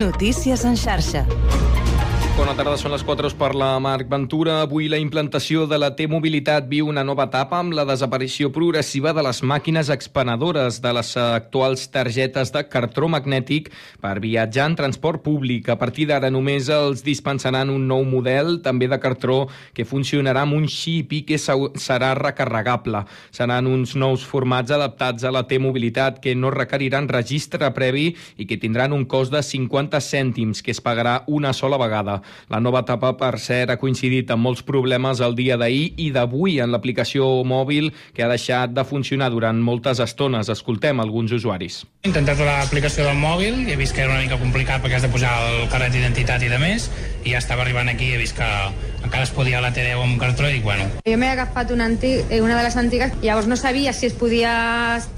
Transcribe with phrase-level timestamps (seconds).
[0.00, 1.26] Notícies en xarxa.
[2.38, 4.60] Bona tarda, són les 4, us parla Marc Ventura.
[4.62, 9.24] Avui la implantació de la T-Mobilitat viu una nova etapa amb la desaparició progressiva de
[9.26, 15.66] les màquines expenedores de les actuals targetes de cartró magnètic per viatjar en transport públic.
[15.66, 19.40] A partir d'ara només els dispensaran un nou model, també de cartró,
[19.74, 23.02] que funcionarà amb un xip i que serà recarregable.
[23.34, 28.62] Seran uns nous formats adaptats a la T-Mobilitat que no requeriran registre previ i que
[28.62, 32.20] tindran un cost de 50 cèntims que es pagarà una sola vegada.
[32.48, 36.58] La nova etapa, per cert, ha coincidit amb molts problemes el dia d'ahir i d'avui
[36.64, 40.48] en l'aplicació mòbil que ha deixat de funcionar durant moltes estones.
[40.48, 41.82] Escoltem alguns usuaris.
[42.04, 45.06] He intentat l'aplicació del mòbil i he vist que era una mica complicat perquè has
[45.06, 46.88] de posar el carnet d'identitat i de més
[47.24, 48.48] i ja estava arribant aquí i he vist que
[49.04, 50.86] encara es podia la T10 amb cartró i dic, bueno...
[51.06, 54.08] Jo m'he agafat una, antic, eh, una de les antigues i llavors no sabia si
[54.08, 54.52] es podia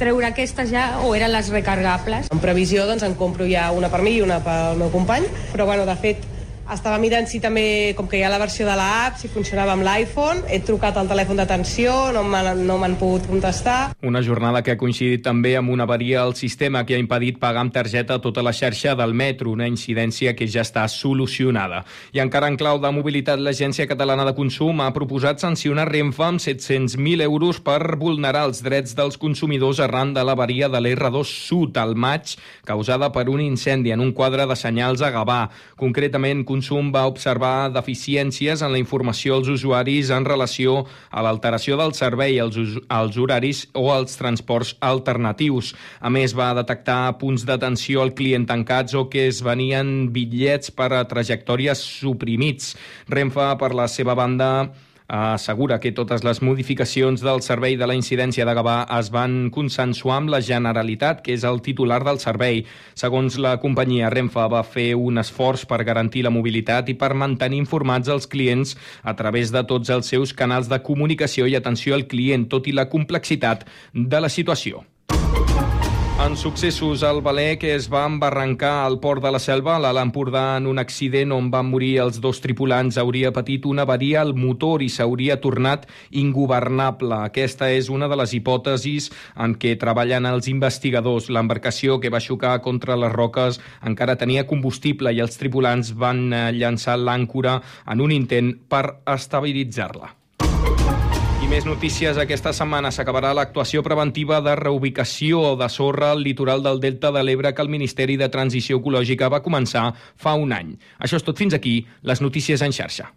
[0.00, 2.30] treure aquestes ja o eren les recargables.
[2.32, 5.68] En previsió doncs en compro ja una per mi i una pel meu company, però
[5.68, 6.28] bueno, de fet
[6.74, 9.84] estava mirant si també, com que hi ha la versió de l'app, si funcionava amb
[9.86, 10.44] l'iPhone.
[10.48, 13.92] He trucat al telèfon d'atenció, no m'han no pogut contestar.
[14.06, 17.64] Una jornada que ha coincidit també amb una avaria al sistema que ha impedit pagar
[17.64, 21.84] amb targeta tota la xarxa del metro, una incidència que ja està solucionada.
[22.12, 26.42] I encara en clau de mobilitat, l'Agència Catalana de Consum ha proposat sancionar Renfe amb
[26.42, 31.96] 700.000 euros per vulnerar els drets dels consumidors arran de l'avaria de l'R2 Sud al
[31.96, 35.40] maig, causada per un incendi en un quadre de senyals a Gavà.
[35.80, 41.94] Concretament, Consum va observar deficiències en la informació als usuaris en relació a l'alteració del
[41.96, 42.58] servei, als,
[42.92, 45.70] als horaris o als transports alternatius.
[46.04, 50.90] A més, va detectar punts d'atenció al client tancats o que es venien bitllets per
[50.98, 52.74] a trajectòries suprimits.
[53.08, 54.50] Renfe, per la seva banda,
[55.10, 60.20] assegura que totes les modificacions del servei de la incidència de Gavà es van consensuar
[60.20, 62.62] amb la Generalitat, que és el titular del servei.
[62.94, 67.58] Segons la companyia, Renfe va fer un esforç per garantir la mobilitat i per mantenir
[67.58, 72.06] informats els clients a través de tots els seus canals de comunicació i atenció al
[72.06, 74.86] client, tot i la complexitat de la situació.
[76.20, 80.02] En successos, el Valer, que es va embarrancar al port de la Selva, a l'Alt
[80.02, 84.34] Empordà, en un accident on van morir els dos tripulants, hauria patit una avaria al
[84.36, 87.22] motor i s'hauria tornat ingovernable.
[87.30, 89.08] Aquesta és una de les hipòtesis
[89.40, 91.32] en què treballen els investigadors.
[91.32, 96.46] L'embarcació que va xocar contra les roques encara tenia combustible i els tripulants van eh,
[96.52, 100.19] llançar l'àncora en un intent per estabilitzar-la
[101.50, 102.14] més notícies.
[102.14, 107.50] Aquesta setmana s'acabarà l'actuació preventiva de reubicació de sorra al litoral del Delta de l'Ebre
[107.54, 110.76] que el Ministeri de Transició Ecològica va començar fa un any.
[111.02, 111.74] Això és tot fins aquí,
[112.06, 113.10] les notícies en xarxa.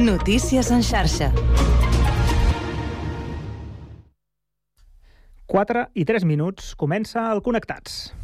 [0.00, 1.30] Notícies en xarxa.
[5.46, 6.72] 4 i 3 minuts.
[6.74, 8.14] Comença el Connectats.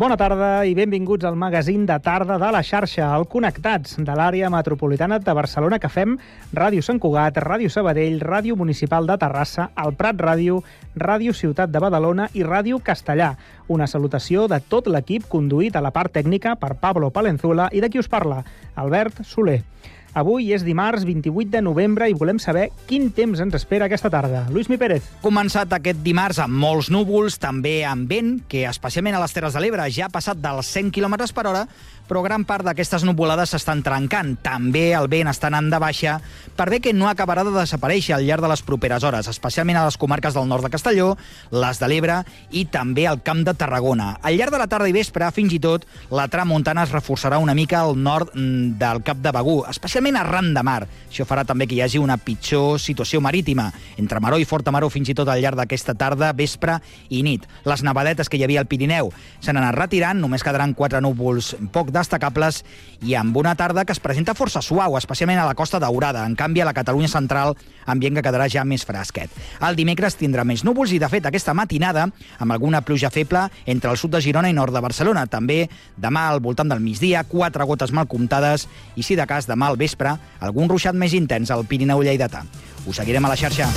[0.00, 4.48] Bona tarda i benvinguts al magazín de tarda de la xarxa, al Connectats, de l'àrea
[4.48, 6.14] metropolitana de Barcelona que fem
[6.56, 10.62] Ràdio Sant Cugat, Ràdio Sabadell, Ràdio Municipal de Terrassa, el Prat Ràdio,
[10.96, 13.34] Ràdio Ciutat de Badalona i Ràdio Castellà.
[13.68, 17.92] Una salutació de tot l'equip conduït a la part tècnica per Pablo Palenzuela i de
[17.92, 18.40] qui us parla,
[18.80, 19.60] Albert Soler.
[20.18, 24.42] Avui és dimarts 28 de novembre i volem saber quin temps ens espera aquesta tarda.
[24.50, 25.06] Lluís Mi Pérez.
[25.22, 29.62] Començat aquest dimarts amb molts núvols, també amb vent, que especialment a les Terres de
[29.62, 31.66] l'Ebre ja ha passat dels 100 km per hora,
[32.10, 34.34] però gran part d'aquestes nuvolades s'estan trencant.
[34.42, 36.16] També el vent està anant de baixa
[36.58, 39.84] per bé que no acabarà de desaparèixer al llarg de les properes hores, especialment a
[39.86, 41.14] les comarques del nord de Castelló,
[41.54, 42.16] les de l'Ebre
[42.50, 44.16] i també al Camp de Tarragona.
[44.26, 47.54] Al llarg de la tarda i vespre, fins i tot, la tramuntana es reforçarà una
[47.54, 50.82] mica al nord mm, del Cap de Begú, especialment arran de mar.
[51.06, 54.90] Això farà també que hi hagi una pitjor situació marítima, entre Maró i Forta Maró
[54.90, 57.46] fins i tot al llarg d'aquesta tarda, vespre i nit.
[57.64, 61.94] Les nevadetes que hi havia al Pirineu s'han anat retirant, només quedaran quatre núvols poc
[62.00, 62.62] destacables
[63.06, 66.24] i amb una tarda que es presenta força suau, especialment a la Costa Daurada.
[66.26, 67.54] En canvi, a la Catalunya central,
[67.86, 69.32] ambient que quedarà ja més fresquet.
[69.62, 72.08] El dimecres tindrà més núvols i, de fet, aquesta matinada,
[72.38, 75.26] amb alguna pluja feble entre el sud de Girona i nord de Barcelona.
[75.30, 75.62] També
[75.96, 79.80] demà al voltant del migdia, quatre gotes mal comptades i, si de cas, demà al
[79.80, 82.44] vespre, algun ruixat més intens al Pirineu lleidatà.
[82.86, 83.70] Us seguirem a la xarxa.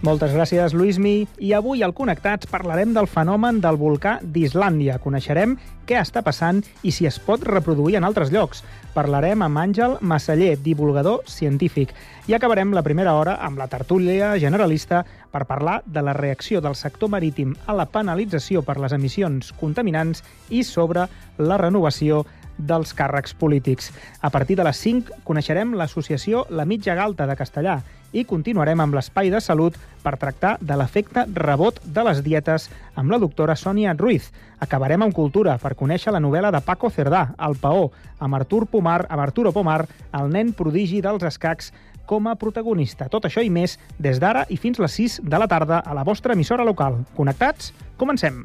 [0.00, 1.26] Moltes gràcies, Luismi.
[1.44, 4.94] I avui al Connectats parlarem del fenomen del volcà d'Islàndia.
[4.96, 8.62] Coneixerem què està passant i si es pot reproduir en altres llocs.
[8.94, 11.92] Parlarem amb Àngel Massaller, divulgador científic.
[12.32, 16.80] I acabarem la primera hora amb la tertúlia generalista per parlar de la reacció del
[16.80, 22.24] sector marítim a la penalització per les emissions contaminants i sobre la renovació
[22.66, 23.90] dels càrrecs polítics.
[24.20, 27.80] A partir de les 5 coneixerem l'associació La Mitja Galta de Castellà
[28.12, 32.68] i continuarem amb l'espai de salut per tractar de l'efecte rebot de les dietes
[32.98, 34.30] amb la doctora Sònia Ruiz.
[34.60, 39.04] Acabarem amb cultura per conèixer la novel·la de Paco Cerdà, El Paó, amb Artur Pomar,
[39.08, 39.84] amb Arturo Pomar,
[40.16, 41.70] el nen prodigi dels escacs
[42.10, 43.06] com a protagonista.
[43.06, 46.04] Tot això i més des d'ara i fins les 6 de la tarda a la
[46.04, 47.04] vostra emissora local.
[47.14, 47.70] Connectats?
[47.96, 48.44] Comencem!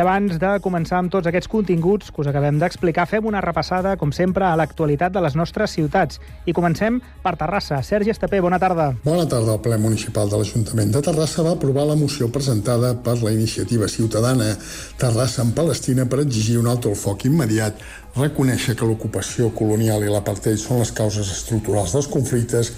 [0.00, 4.12] Abans de començar amb tots aquests continguts que us acabem d'explicar, fem una repassada, com
[4.12, 6.20] sempre, a l'actualitat de les nostres ciutats.
[6.46, 7.82] I comencem per Terrassa.
[7.86, 8.90] Sergi Estapé, bona tarda.
[9.04, 9.54] Bona tarda.
[9.54, 13.88] El ple municipal de l'Ajuntament de Terrassa va aprovar la moció presentada per la iniciativa
[13.88, 14.54] ciutadana
[14.98, 17.80] Terrassa en Palestina per exigir un alto el foc immediat
[18.16, 22.70] reconèixer que l'ocupació colonial i l'apartheid són les causes estructurals dels conflictes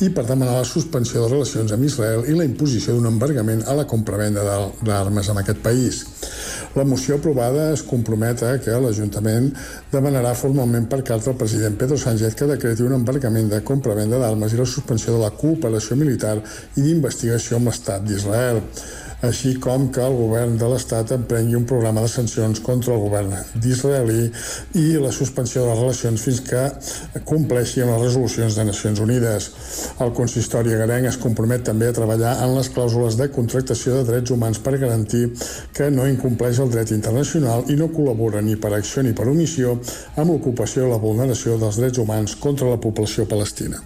[0.00, 3.76] i per demanar la suspensió de relacions amb Israel i la imposició d'un embargament a
[3.76, 4.44] la compra-venda
[4.80, 6.04] d'armes en aquest país.
[6.76, 9.50] La moció aprovada es compromet a que l'Ajuntament
[9.92, 14.54] demanarà formalment per carta al president Pedro Sánchez que decreti un embargament de compra-venda d'armes
[14.54, 16.38] i la suspensió de la cooperació militar
[16.76, 18.62] i d'investigació amb l'Estat d'Israel
[19.26, 23.34] així com que el govern de l'Estat emprengui un programa de sancions contra el govern
[23.54, 24.28] d'Israelí
[24.78, 26.62] i la suspensió de les relacions fins que
[27.26, 29.50] compleixi amb les resolucions de Nacions Unides.
[30.04, 34.34] El consistori agarenc es compromet també a treballar en les clàusules de contractació de drets
[34.34, 35.26] humans per garantir
[35.74, 39.78] que no incompleix el dret internacional i no col·labora ni per acció ni per omissió
[40.16, 43.82] amb l'ocupació i la vulneració dels drets humans contra la població palestina.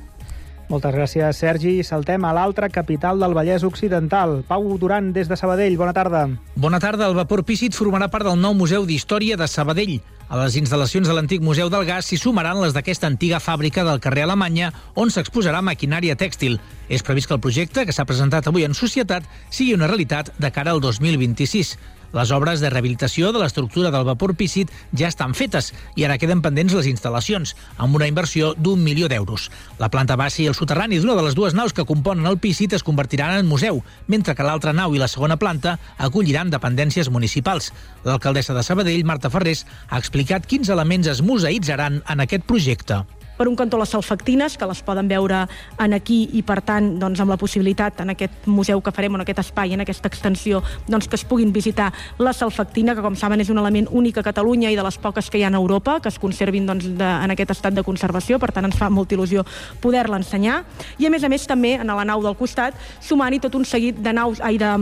[0.71, 1.75] Moltes gràcies, Sergi.
[1.85, 4.43] Saltem a l'altra capital del Vallès Occidental.
[4.49, 5.77] Pau Duran, des de Sabadell.
[5.77, 6.29] Bona tarda.
[6.55, 7.09] Bona tarda.
[7.11, 10.01] El vapor Pícit formarà part del nou Museu d'Història de Sabadell.
[10.33, 14.01] A les instal·lacions de l'antic Museu del Gas s'hi sumaran les d'aquesta antiga fàbrica del
[14.01, 16.57] carrer Alemanya, on s'exposarà maquinària tèxtil.
[16.89, 20.51] És previst que el projecte, que s'ha presentat avui en societat, sigui una realitat de
[20.51, 21.77] cara al 2026.
[22.13, 26.43] Les obres de rehabilitació de l'estructura del vapor pícit ja estan fetes i ara queden
[26.45, 29.49] pendents les instal·lacions, amb una inversió d'un milió d'euros.
[29.81, 32.77] La planta baixa i el soterrani d'una de les dues naus que componen el pícit
[32.77, 37.73] es convertiran en museu, mentre que l'altra nau i la segona planta acolliran dependències municipals.
[38.05, 43.03] L'alcaldessa de Sabadell, Marta Ferrés, ha explicat quins elements es museïtzaran en aquest projecte
[43.37, 45.43] per un cantó les salfactines, que les poden veure
[45.81, 49.25] en aquí i, per tant, doncs, amb la possibilitat en aquest museu que farem, en
[49.25, 53.41] aquest espai, en aquesta extensió, doncs, que es puguin visitar la salfactina, que, com saben,
[53.41, 55.99] és un element únic a Catalunya i de les poques que hi ha a Europa,
[56.01, 59.17] que es conservin doncs, de, en aquest estat de conservació, per tant, ens fa molta
[59.17, 59.47] il·lusió
[59.81, 60.63] poder-la ensenyar.
[60.99, 63.99] I, a més a més, també, en la nau del costat, sumant-hi tot un seguit
[64.03, 64.73] de naus, ai, de,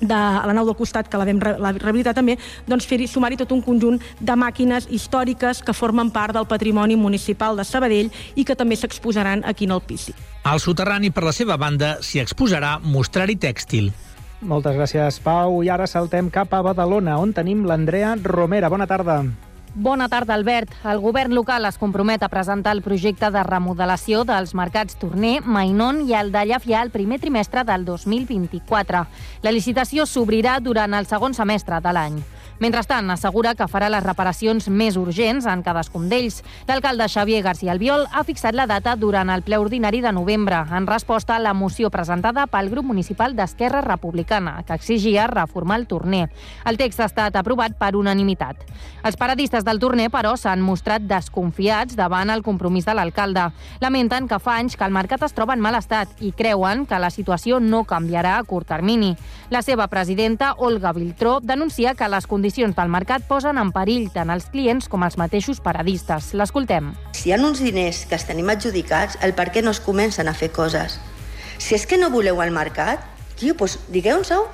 [0.00, 3.52] de la nau del costat, que la vam la rehabilitar també, doncs fer-hi sumar-hi tot
[3.52, 8.56] un conjunt de màquines històriques que formen part del patrimoni municipal de Sabadell i que
[8.56, 10.14] també s'exposaran aquí en el Pici.
[10.44, 13.92] Al soterrani, per la seva banda, s'hi exposarà mostrar-hi tèxtil.
[14.40, 15.62] Moltes gràcies, Pau.
[15.66, 18.70] I ara saltem cap a Badalona, on tenim l'Andrea Romera.
[18.70, 19.24] Bona tarda.
[19.80, 20.72] Bona tarda, Albert.
[20.90, 26.00] El govern local es compromet a presentar el projecte de remodelació dels mercats Torner, Mainon
[26.08, 29.04] i el de Llafià el primer trimestre del 2024.
[29.46, 32.18] La licitació s'obrirà durant el segon semestre de l'any.
[32.58, 36.40] Mentrestant, assegura que farà les reparacions més urgents en cadascun d'ells.
[36.66, 40.88] L'alcalde Xavier García Albiol ha fixat la data durant el ple ordinari de novembre, en
[40.90, 46.24] resposta a la moció presentada pel grup municipal d'Esquerra Republicana, que exigia reformar el torner.
[46.66, 48.66] El text ha estat aprovat per unanimitat.
[49.06, 53.52] Els paradistes del torner, però, s'han mostrat desconfiats davant el compromís de l'alcalde.
[53.78, 56.98] Lamenten que fa anys que el mercat es troba en mal estat i creuen que
[56.98, 59.14] la situació no canviarà a curt termini.
[59.48, 64.30] La seva presidenta, Olga Viltró, denuncia que les condicions del mercat posen en perill tant
[64.30, 66.34] els clients com els mateixos paradistes.
[66.34, 66.94] L'escoltem.
[67.12, 70.28] Si hi ha uns diners que els tenim adjudicats, el per què no es comencen
[70.28, 70.98] a fer coses?
[71.58, 73.02] Si és que no voleu el mercat,
[73.36, 74.46] tio, doncs digueu-nos-ho.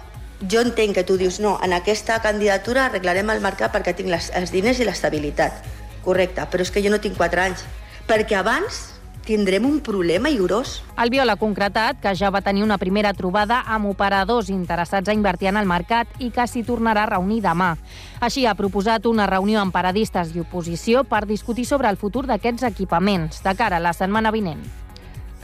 [0.50, 4.30] Jo entenc que tu dius, no, en aquesta candidatura arreglarem el mercat perquè tinc les,
[4.34, 5.62] els diners i l'estabilitat.
[6.04, 7.64] Correcte, però és que jo no tinc 4 anys.
[8.08, 8.93] Perquè abans
[9.24, 10.82] tindrem un problema i gros.
[10.96, 15.50] Albiol ha concretat que ja va tenir una primera trobada amb operadors interessats a invertir
[15.50, 17.74] en el mercat i que s'hi tornarà a reunir demà.
[18.20, 22.68] Així ha proposat una reunió amb paradistes i oposició per discutir sobre el futur d'aquests
[22.70, 24.83] equipaments de cara a la setmana vinent.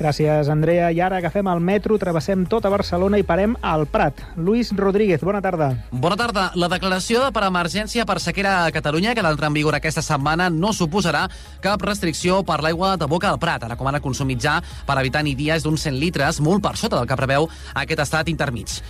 [0.00, 0.86] Gràcies, Andrea.
[0.96, 4.22] I ara agafem el metro, travessem tota Barcelona i parem al Prat.
[4.40, 5.74] Lluís Rodríguez, bona tarda.
[5.92, 6.46] Bona tarda.
[6.56, 10.48] La declaració de per emergència per sequera a Catalunya, que d'entre en vigor aquesta setmana,
[10.48, 11.26] no suposarà
[11.60, 13.68] cap restricció per l'aigua de boca al Prat.
[13.68, 17.20] Recomana consumitzar per habitant i dia és d'uns 100 litres, molt per sota del que
[17.20, 17.50] preveu
[17.84, 18.80] aquest estat intermig.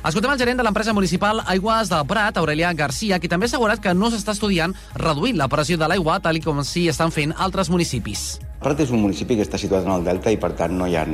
[0.00, 3.82] Escoltem el gerent de l'empresa municipal Aigües del Prat, Aurelià Garcia, qui també ha assegurat
[3.84, 7.68] que no s'està estudiant reduint la pressió de l'aigua, tal com s'hi estan fent altres
[7.68, 8.38] municipis.
[8.64, 10.96] Prat és un municipi que està situat en el Delta i, per tant, no hi
[10.96, 11.04] ha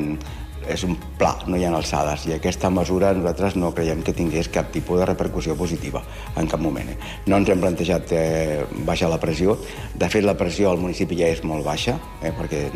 [0.68, 4.50] és un pla, no hi ha alçades i aquesta mesura nosaltres no creiem que tingués
[4.52, 6.02] cap tipus de repercussió positiva
[6.36, 6.90] en cap moment.
[6.92, 6.96] Eh?
[7.30, 9.56] No ens hem plantejat eh, baixar la pressió.
[9.94, 12.66] De fet, la pressió al municipi ja és molt baixa, eh, perquè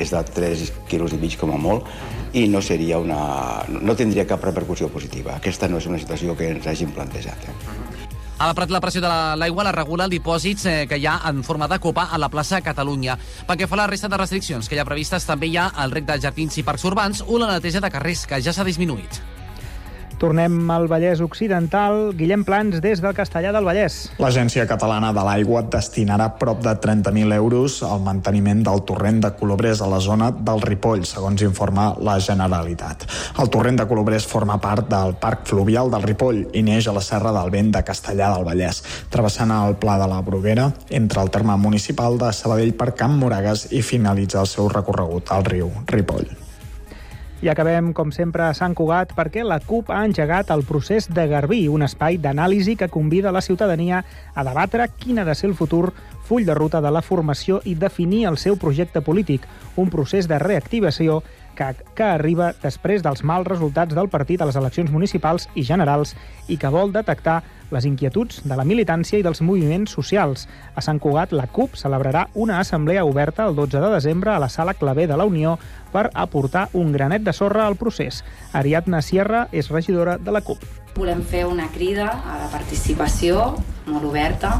[0.00, 1.88] és de 3 quilos i mig com a molt,
[2.32, 3.20] i no seria una...
[3.68, 5.36] no tindria cap repercussió positiva.
[5.40, 7.48] Aquesta no és una situació que ens hagin plantejat.
[7.50, 7.89] Eh?
[8.40, 11.42] A la la pressió de l'aigua la regula el dipòsits eh, que hi ha en
[11.44, 13.18] forma de copa a la plaça Catalunya.
[13.46, 15.66] Pel que fa a la resta de restriccions que hi ha previstes, també hi ha
[15.84, 18.64] el rec de jardins i parcs urbans o la neteja de carrers, que ja s'ha
[18.64, 19.20] disminuït.
[20.20, 22.10] Tornem al Vallès Occidental.
[22.12, 23.94] Guillem Plans, des del Castellà del Vallès.
[24.20, 29.80] L'Agència Catalana de l'Aigua destinarà prop de 30.000 euros al manteniment del torrent de Colobrers
[29.80, 33.06] a la zona del Ripoll, segons informa la Generalitat.
[33.40, 37.04] El torrent de Colobrers forma part del Parc Fluvial del Ripoll i neix a la
[37.06, 41.32] Serra del Vent de Castellà del Vallès, travessant el Pla de la Bruguera entre el
[41.32, 46.49] terme municipal de Sabadell per Camp Moragues i finalitza el seu recorregut al riu Ripoll.
[47.42, 51.24] I acabem, com sempre, a Sant Cugat perquè la CUP ha engegat el procés de
[51.30, 54.02] Garbí, un espai d'anàlisi que convida la ciutadania
[54.34, 55.94] a debatre quin ha de ser el futur
[56.28, 59.48] full de ruta de la formació i definir el seu projecte polític,
[59.80, 61.22] un procés de reactivació
[61.60, 66.14] que, que arriba després dels mals resultats del partit a les eleccions municipals i generals
[66.48, 70.48] i que vol detectar les inquietuds de la militància i dels moviments socials.
[70.74, 74.48] A Sant Cugat, la CUP celebrarà una assemblea oberta el 12 de desembre a la
[74.48, 75.58] Sala Clavé de la Unió
[75.92, 78.24] per aportar un granet de sorra al procés.
[78.52, 80.64] Ariadna Sierra és regidora de la CUP.
[80.96, 83.52] Volem fer una crida a la participació
[83.86, 84.56] molt oberta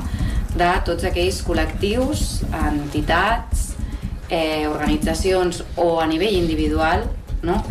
[0.55, 3.70] de tots aquells col·lectius, entitats,
[4.31, 7.05] eh, organitzacions o a nivell individual
[7.43, 7.63] no?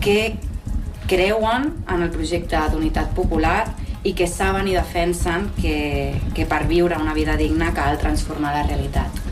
[0.00, 0.36] que
[1.08, 3.64] creuen en el projecte d'unitat popular
[4.04, 8.64] i que saben i defensen que, que per viure una vida digna cal transformar la
[8.66, 9.22] realitat.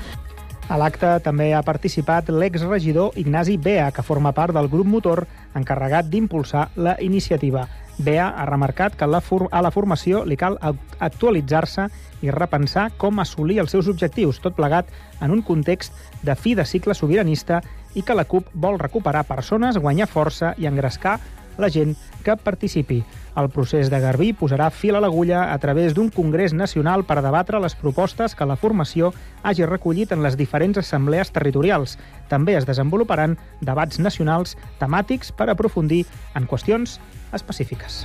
[0.70, 5.24] A l'acte també ha participat l'exregidor Ignasi Bea, que forma part del grup motor
[5.58, 7.66] encarregat d'impulsar la iniciativa.
[8.00, 10.56] Bea ha remarcat que a la formació li cal
[10.98, 11.88] actualitzar-se
[12.24, 14.88] i repensar com assolir els seus objectius, tot plegat
[15.20, 15.92] en un context
[16.22, 17.60] de fi de cicle sobiranista
[17.94, 21.18] i que la CUP vol recuperar persones, guanyar força i engrescar
[21.60, 23.02] la gent que participi.
[23.38, 27.60] El procés de Garbí posarà fil a l'agulla a través d'un congrés nacional per debatre
[27.62, 29.12] les propostes que la formació
[29.42, 31.98] hagi recollit en les diferents assemblees territorials.
[32.28, 36.98] També es desenvoluparan debats nacionals temàtics per aprofundir en qüestions
[37.32, 38.04] específiques.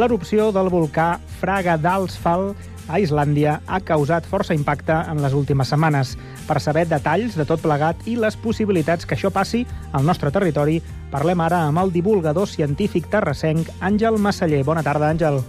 [0.00, 2.54] L'erupció del volcà Fraga d'Alsfall
[2.88, 6.14] a Islàndia ha causat força impacte en les últimes setmanes.
[6.48, 9.60] Per saber detalls de tot plegat i les possibilitats que això passi
[9.92, 10.78] al nostre territori,
[11.12, 14.62] parlem ara amb el divulgador científic terrassenc Àngel Massaller.
[14.64, 15.42] Bona tarda, Àngel.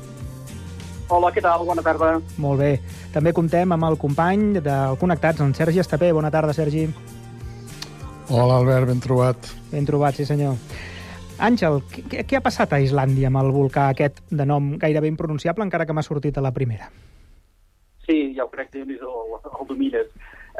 [1.08, 1.63] Hola, què tal?
[1.72, 2.17] Bona tarda.
[2.36, 2.74] Molt bé.
[3.15, 6.12] També comptem amb el company del Connectats, en Sergi Estapé.
[6.12, 6.89] Bona tarda, Sergi.
[8.27, 9.53] Hola, Albert, ben trobat.
[9.72, 10.60] Ben trobat, sí senyor.
[11.42, 15.66] Àngel, què, què ha passat a Islàndia amb el volcà aquest de nom gairebé impronunciable,
[15.66, 16.92] encara que m'ha sortit a la primera?
[18.06, 20.12] Sí, ja ho crec que el, el domines.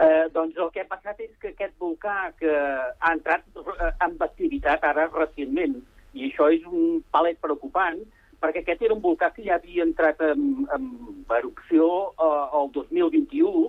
[0.02, 4.24] Eh, doncs el que ha passat és que aquest volcà que ha entrat eh, amb
[4.26, 5.78] activitat ara recentment,
[6.18, 8.02] i això és un palet preocupant,
[8.42, 10.90] perquè aquest era un volcà que ja havia entrat en, en
[11.38, 13.68] erupció eh, el 2021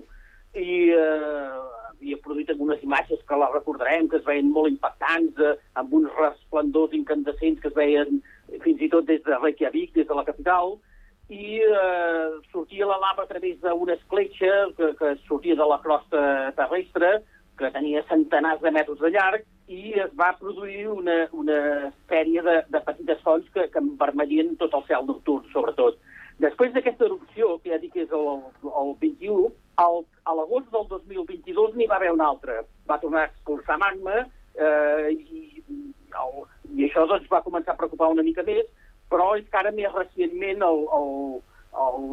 [0.63, 5.55] i eh, havia produït algunes imatges que la recordarem, que es veien molt impactants, eh,
[5.79, 8.19] amb uns resplendors incandescents que es veien
[8.63, 10.75] fins i tot des de Reykjavik, des de la capital,
[11.31, 16.51] i eh, sortia la lava a través d'una escletxa que, que sortia de la crosta
[16.59, 17.23] terrestre,
[17.57, 21.59] que tenia centenars de metres de llarg, i es va produir una, una
[22.11, 26.01] sèrie de, de petites fonts que, que envermellien tot el cel nocturn, sobretot.
[26.43, 30.87] Després d'aquesta erupció, que ja dic que és el, el 21, el, a l'agost del
[30.91, 32.61] 2022 n'hi va haver una altra.
[32.89, 35.63] Va tornar a expulsar magma eh, i,
[36.23, 36.43] el,
[36.75, 38.65] i això doncs, va començar a preocupar una mica més,
[39.09, 40.63] però és que ara més recentment,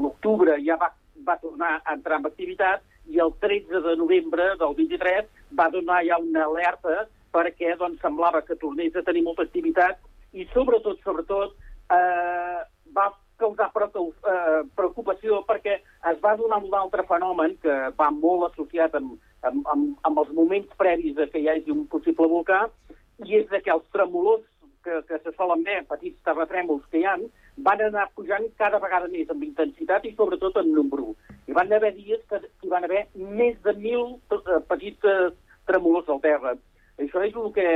[0.04, 0.90] l'octubre, ja va,
[1.26, 5.26] va tornar a entrar en activitat i el 13 de novembre del 23
[5.58, 9.98] va donar ja una alerta perquè doncs, semblava que tornés a tenir molta activitat
[10.32, 11.56] i sobretot, sobretot,
[11.90, 12.60] eh,
[12.94, 13.06] va
[13.40, 15.80] causar eh, preocupació perquè
[16.12, 20.32] es va donar un altre fenomen que va molt associat amb, amb, amb, amb els
[20.36, 22.66] moments previs de que hi hagi un possible volcà,
[23.26, 24.44] i és que els tremolors
[24.84, 27.26] que, que se solen ver, petits terratrèmols que hi han,
[27.60, 31.14] van anar pujant cada vegada més amb intensitat i sobretot en nombre.
[31.48, 35.30] I van haver dies que hi van haver més de mil eh, petits eh,
[35.68, 36.54] tremolors al terra.
[37.00, 37.68] Això és el que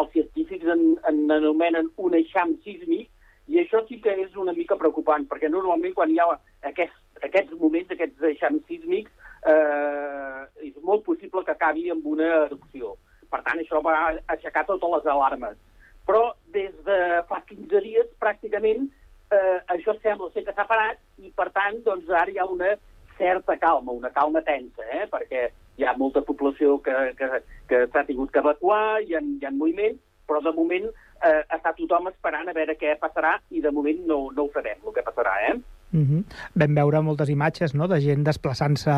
[0.00, 3.10] els científics en, en anomenen un eixam sísmic,
[3.50, 6.28] i això sí que és una mica preocupant, perquè normalment quan hi ha
[6.70, 6.94] aquest,
[7.26, 9.10] aquests moments, aquests eixams sísmics,
[9.42, 12.94] eh, és molt possible que acabi amb una erupció.
[13.30, 13.96] Per tant, això va
[14.34, 15.58] aixecar totes les alarmes.
[16.06, 16.22] Però
[16.54, 18.86] des de fa 15 dies, pràcticament,
[19.34, 22.76] eh, això sembla ser que s'ha parat i, per tant, doncs, ara hi ha una
[23.18, 25.06] certa calma, una calma tensa, eh?
[25.10, 27.28] perquè hi ha molta població que, que,
[27.68, 30.88] que s'ha tingut que evacuar, hi ha, hi ha moviment, però de moment
[31.24, 34.80] eh, està tothom esperant a veure què passarà i de moment no, no ho sabem,
[34.84, 35.54] el que passarà, eh?
[35.90, 36.24] Mm -hmm.
[36.54, 38.90] Vam veure moltes imatges no?, de gent desplaçant-se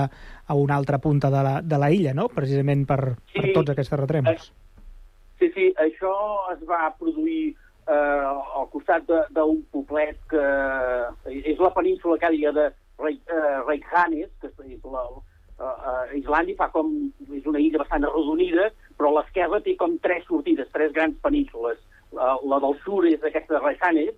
[0.46, 3.70] a una altra punta de la, de la illa, no?, precisament per, sí, per tots
[3.70, 4.52] aquests terratrèmols.
[4.52, 6.12] Eh, sí, sí, això
[6.52, 7.56] es va produir
[7.88, 8.24] eh,
[8.58, 10.46] al costat d'un poblet que
[11.24, 12.72] és la península que dia de
[13.66, 15.02] Reykjanes, que és la,
[15.62, 16.90] uh, Islàndia fa com,
[17.30, 21.80] és una illa bastant arrodonida, però a l'esquerra té com tres sortides, tres grans penínsules.
[22.12, 24.14] La, la del sud és aquesta de Rejanes,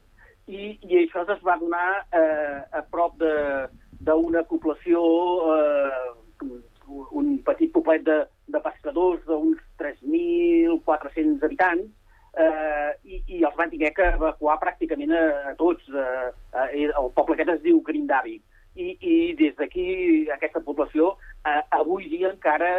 [0.47, 5.01] i, i això es va donar eh, a prop d'una població,
[5.55, 6.55] eh,
[7.17, 8.19] un petit poblet de,
[8.53, 11.93] de pescadors d'uns 3.400 habitants,
[12.37, 15.87] eh, i, i els van haver que evacuar pràcticament a, a tots.
[15.89, 16.33] Eh,
[16.65, 18.43] eh, el poble aquest es diu Grindavik
[18.75, 21.15] i, i des d'aquí aquesta població
[21.47, 22.71] eh, avui dia encara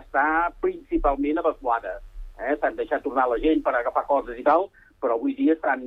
[0.00, 0.26] està
[0.64, 2.00] principalment evacuada.
[2.44, 2.56] Eh?
[2.60, 4.68] S'han deixat tornar la gent per agafar coses i tal,
[5.00, 5.82] però avui dia estan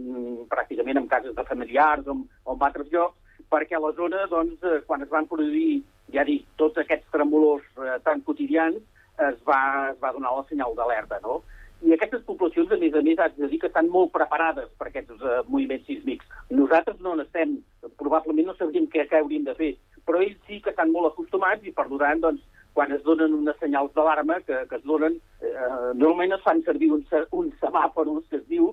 [0.52, 3.17] pràcticament en cases de familiars o, o en altres llocs,
[3.52, 5.82] perquè a la zona, doncs, eh, quan es van produir,
[6.13, 8.82] ja dic, tots aquests tremolors eh, tan quotidians,
[9.17, 11.41] es va, es va donar el senyal d'alerta, no?
[11.86, 14.88] I aquestes poblacions, a més a més, haig de dir que estan molt preparades per
[14.89, 16.26] aquests uh, moviments sísmics.
[16.50, 17.60] Nosaltres no n'estem,
[18.02, 19.72] probablement no sabríem què, què hauríem de fer,
[20.08, 22.41] però ells sí que estan molt acostumats i, per tant, doncs,
[22.78, 26.92] quan es donen unes senyals d'alarma que, que es donen, eh, normalment es fan servir
[26.94, 28.68] uns, uns semàforos que es diu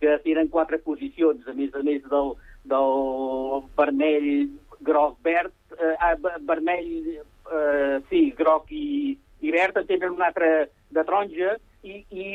[0.00, 2.32] que tenen quatre posicions, a més a més del,
[2.72, 2.96] del
[3.78, 4.26] vermell,
[4.88, 6.10] groc, verd, eh,
[6.48, 9.14] vermell, eh, sí, groc i,
[9.46, 10.50] i verd, en tenen un altre
[10.90, 11.54] de taronja,
[11.86, 12.26] i, i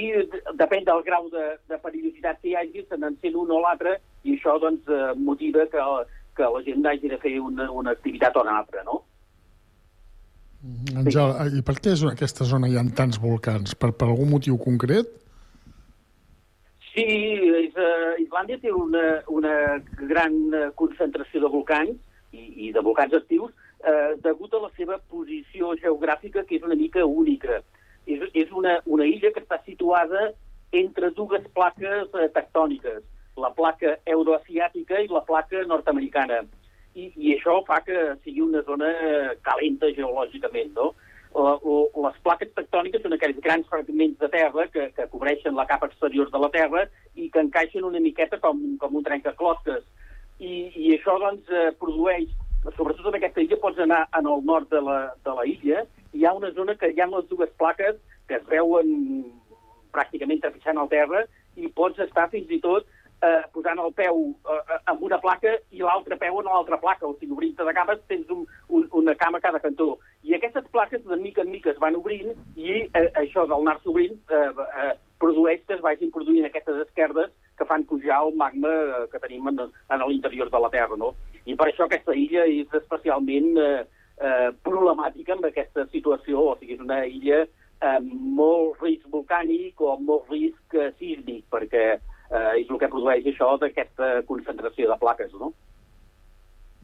[0.56, 4.40] depèn del grau de, de perillositat que hi hagi, se n'encén un o l'altre, i
[4.40, 5.92] això doncs, eh, motiva que,
[6.40, 9.02] que la gent hagi de fer una, una activitat o una altra, no?
[10.60, 11.60] Àngel, sí.
[11.60, 13.76] i per què és aquesta zona hi ha tants volcans?
[13.80, 15.08] Per, per algun motiu concret?
[16.90, 17.06] Sí,
[17.62, 19.56] és, uh, Islàndia té una, una
[20.10, 21.96] gran eh, concentració de volcans
[22.36, 23.54] i, i de volcans actius
[23.88, 27.62] eh, degut a la seva posició geogràfica, que és una mica única
[28.10, 30.32] és, és una, una illa que està situada
[30.76, 33.06] entre dues plaques eh, tectòniques.
[33.40, 36.42] la placa euroasiàtica i la placa nord-americana.
[37.00, 38.90] I, I això fa que sigui una zona
[39.46, 40.92] calenta geològicament, no?
[41.30, 46.32] Les plaques tectòniques són aquells grans fragments de terra que, que cobreixen la capa exterior
[46.34, 49.86] de la Terra i que encaixen una miqueta com, com un trencaclosques.
[50.40, 52.32] I, I això, doncs, eh, produeix,
[52.76, 55.84] sobretot en aquesta illa, pots anar en el nord de la, de la illa,
[56.14, 58.90] hi ha una zona que hi ha les dues plaques que es veuen
[59.94, 61.26] pràcticament trepitjant el terra
[61.60, 62.88] i pots estar fins i tot
[63.22, 67.08] eh, posant el peu eh, amb una placa i l'altre peu en l'altra placa.
[67.08, 69.98] O sigui, obrint de cames tens un, un, una cama a cada cantó.
[70.24, 73.90] I aquestes plaques de mica en mica es van obrint i eh, això del anar-se
[73.92, 74.50] obrint eh,
[74.86, 79.20] eh, produeix que es vagin produint aquestes esquerdes que fan pujar el magma eh, que
[79.20, 81.00] tenim en, en l'interior de la Terra.
[81.00, 81.14] No?
[81.46, 83.72] I per això aquesta illa és especialment eh,
[84.20, 86.52] eh, problemàtica amb aquesta situació.
[86.54, 87.46] O sigui, és una illa
[87.80, 92.92] amb molt risc volcànic o amb molt risc eh, sísmic, perquè eh, és el que
[92.92, 95.54] produeix això d'aquesta concentració de plaques, no?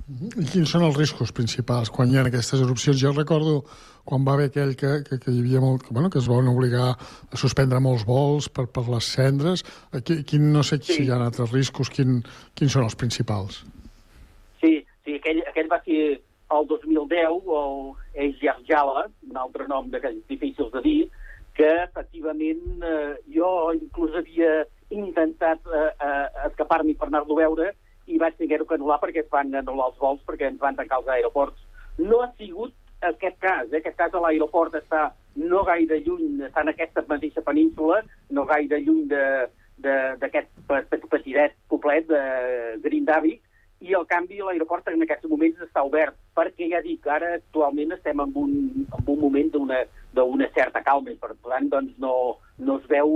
[0.05, 2.99] I quins són els riscos principals quan hi ha aquestes erupcions?
[3.01, 3.63] Jo recordo
[4.05, 6.49] quan va haver aquell que, que, que hi havia molt, que, bueno, que es van
[6.51, 9.65] obligar a suspendre molts vols per, per les cendres.
[9.97, 10.91] Aquí, quin, no sé sí.
[10.93, 12.21] si hi ha altres riscos, quin,
[12.53, 13.63] quins són els principals?
[14.61, 16.19] Sí, sí aquell, aquell va ser
[16.53, 20.99] el 2010, el Eixjarjala, un altre nom d'aquells difícils de dir,
[21.57, 24.53] que efectivament eh, jo inclús havia
[24.95, 27.73] intentat eh, eh, escapar-m'hi per anar-lo a veure
[28.07, 31.01] i vaig haver-ho que anul·lar perquè es van anul·lar els vols perquè ens van tancar
[31.01, 31.61] els aeroports.
[31.97, 32.73] No ha sigut
[33.05, 33.79] aquest cas, eh?
[33.79, 38.79] aquest cas a l'aeroport està no gaire lluny, està en aquesta mateixa península, no gaire
[38.83, 42.21] lluny d'aquest petitet poblet de
[42.85, 43.41] Grindavik,
[43.85, 48.21] i el canvi l'aeroport en aquests moments està obert, perquè ja dic, ara actualment estem
[48.23, 48.53] en un,
[48.85, 52.15] en un moment d'una certa calma, per tant doncs, no,
[52.57, 53.11] no es veu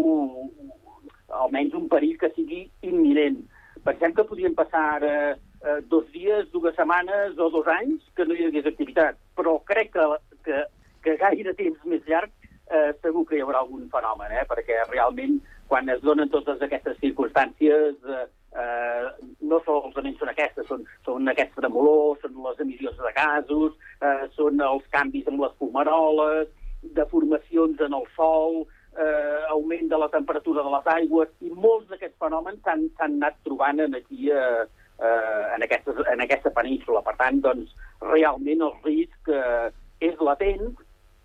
[1.43, 3.41] almenys un perill que sigui imminent.
[3.85, 8.35] Pensem que podien passar ara eh, dos dies, dues setmanes o dos anys que no
[8.35, 10.07] hi hagués activitat, però crec que,
[10.47, 10.65] que,
[11.05, 12.31] que gaire temps més llarg
[12.69, 14.45] eh, segur que hi haurà algun fenomen, eh?
[14.49, 15.39] perquè realment
[15.69, 18.25] quan es donen totes aquestes circumstàncies eh,
[18.57, 19.09] eh,
[19.51, 24.61] no solament són aquestes, són, són aquests tremolors, són les emissions de gasos, eh, són
[24.65, 26.49] els canvis amb les fumaroles,
[26.95, 28.63] deformacions en el sol,
[28.99, 33.79] eh, augment de la temperatura de les aigües, i molts d'aquests fenòmens s'han anat trobant
[33.85, 34.65] en aquí eh,
[34.99, 37.03] eh, en, aquesta, en aquesta península.
[37.05, 39.69] Per tant, doncs, realment el risc eh,
[40.09, 40.73] és latent,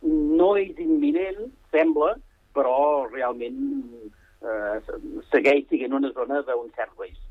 [0.04, 2.14] no és imminent, sembla,
[2.54, 2.78] però
[3.10, 3.60] realment
[4.44, 4.76] eh,
[5.32, 7.22] segueix sent una zona d'un cert risc.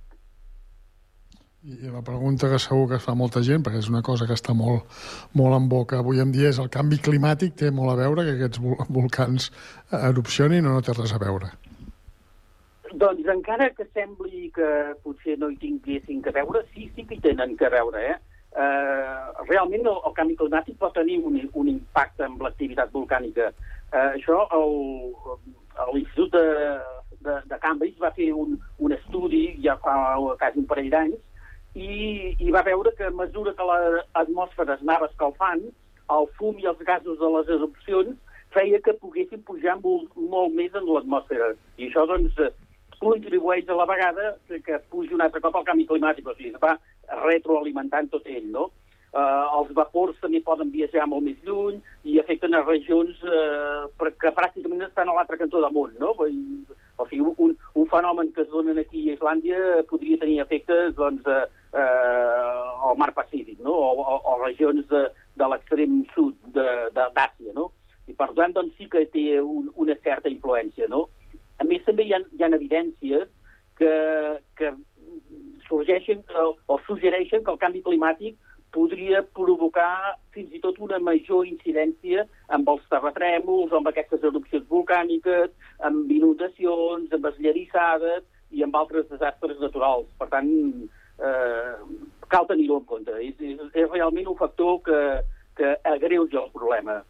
[1.64, 4.36] I la pregunta que segur que es fa molta gent, perquè és una cosa que
[4.36, 4.84] està molt,
[5.40, 8.34] molt en boca avui en dia, és el canvi climàtic té molt a veure que
[8.36, 8.60] aquests
[8.98, 9.48] volcans
[10.02, 11.54] erupcionin o no té res a veure?
[12.92, 14.68] Doncs encara que sembli que
[15.08, 18.20] potser no hi tinguessin que veure, sí, sí que hi tenen que veure, eh?
[18.52, 23.54] Uh, realment el, el canvi climàtic pot tenir un, un impacte en l'activitat volcànica.
[23.88, 24.44] Uh, això
[25.96, 26.48] l'Institut de,
[27.24, 31.30] de, de Cambridge va fer un, un estudi ja fa quasi un parell d'anys
[31.76, 35.64] i, i va veure que a mesura que l'atmosfera anava escalfant,
[36.14, 38.20] el fum i els gasos de les erupcions
[38.54, 41.54] feia que poguessin pujar molt, molt més en l'atmosfera.
[41.78, 42.38] I això, doncs,
[43.02, 46.62] contribueix a la vegada que, pugi un altre cop el canvi climàtic, o sigui, es
[46.62, 46.78] va
[47.26, 48.70] retroalimentant tot ell, no?
[49.14, 51.76] Uh, els vapors també poden viatjar molt més lluny
[52.10, 53.86] i afecten a regions uh,
[54.22, 56.16] que pràcticament estan a l'altre cantó del món, no?
[56.98, 61.26] O sigui, un, un fenomen que es donen aquí a Islàndia podria tenir efectes doncs,
[61.28, 63.74] eh, eh, al mar Pacífic, no?
[63.74, 65.08] o, o, o regions de,
[65.40, 67.54] de l'extrem sud d'Àsia.
[67.58, 67.72] No?
[68.08, 70.90] I per tant, doncs, sí que té un, una certa influència.
[70.92, 71.08] No?
[71.58, 73.30] A més, també hi ha, hi ha evidències
[73.80, 73.94] que,
[74.60, 74.74] que
[75.68, 78.38] sorgeixen o, o suggereixen que el canvi climàtic
[78.74, 82.26] podria provocar fins i tot una major incidència
[82.56, 85.54] amb els terratrèmols, amb aquestes erupcions volcàniques,
[85.88, 90.10] amb inundacions, amb esllarissades i amb altres desastres naturals.
[90.20, 90.52] Per tant,
[91.20, 91.74] eh,
[92.34, 93.16] cal tenir-ho en compte.
[93.22, 95.02] És, és, és realment un factor que,
[95.58, 97.02] que agreuja el problema.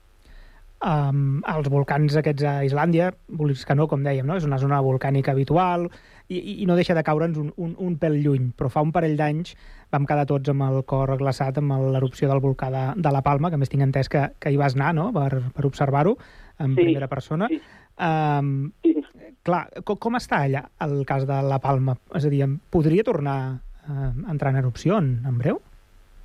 [0.83, 4.35] Um, els volcans aquests a Islàndia, no, com dèiem, no?
[4.35, 5.85] és una zona volcànica habitual
[6.27, 9.15] i, i no deixa de caure'ns un, un, un pèl lluny, però fa un parell
[9.15, 9.53] d'anys
[9.95, 13.53] vam quedar tots amb el cor glaçat amb l'erupció del volcà de, de la Palma,
[13.53, 15.07] que més tinc entès que, que hi vas anar no?
[15.15, 16.17] per, per observar-ho
[16.59, 17.47] en sí, primera persona.
[17.47, 17.61] Sí.
[17.99, 18.95] Um, sí.
[19.43, 21.97] Clar, com, com està allà el cas de la Palma?
[22.15, 23.37] És a dir, podria tornar
[23.83, 25.59] a entrar en erupció en, en breu?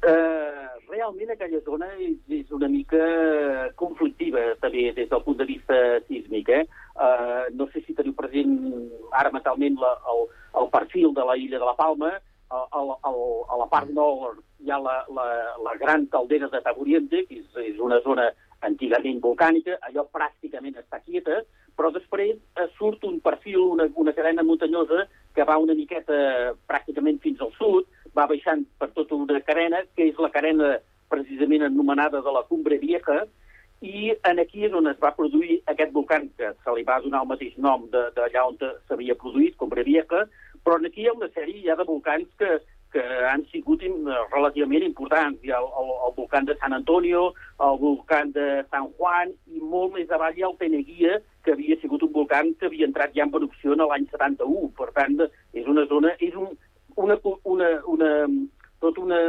[0.06, 3.02] Uh, realment aquella zona és, és una mica
[3.80, 5.76] conflictiva, també, des del punt de vista
[6.06, 6.52] sísmic.
[6.60, 6.64] Eh?
[6.94, 8.54] Uh, no sé si teniu present
[9.18, 10.26] ara mentalment la, el,
[10.62, 12.14] el perfil de la illa de la Palma,
[12.48, 15.26] a, a, a, a la part nord hi ha la, la,
[15.64, 18.30] la gran caldera de Taburiente, que és, és una zona
[18.66, 21.42] antigament volcànica, allò pràcticament està quieta,
[21.78, 27.20] però després eh, surt un perfil, una, una cadena muntanyosa que va una miqueta pràcticament
[27.22, 27.86] fins al sud,
[28.18, 30.76] va baixant per tota una carena, que és la carena
[31.08, 33.22] precisament anomenada de la Cumbre Vieja,
[33.80, 37.22] i en aquí és on es va produir aquest volcà, que se li va donar
[37.22, 40.24] el mateix nom d'allà on s'havia produït, Cumbre Vieja,
[40.64, 42.58] però aquí hi ha una sèrie ja de volcans que,
[42.92, 43.84] que han sigut
[44.32, 45.38] relativament importants.
[45.44, 47.28] Hi ha el, el, el volcà de San Antonio,
[47.64, 51.78] el volcà de San Juan, i molt més avall hi ha el Peneguia, que havia
[51.80, 54.68] sigut un volcà que havia entrat ja en erupció en l'any 71.
[54.76, 55.16] Per tant,
[55.56, 56.52] és una zona, és un,
[57.00, 57.16] una,
[57.48, 58.10] una, una,
[58.84, 59.20] tot una,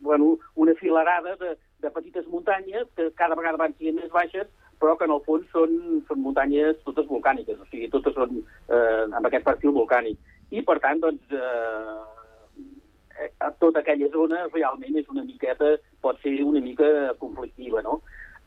[0.00, 4.50] bueno, una filarada de, de petites muntanyes que cada vegada van sent més baixes,
[4.82, 9.06] però que en el fons són, són muntanyes totes volcàniques, o sigui, totes són eh,
[9.06, 10.18] amb aquest perfil volcànic.
[10.50, 13.30] I, per tant, doncs, eh,
[13.62, 18.00] tota aquella zona realment és una miqueta, pot ser una mica conflictiva, no?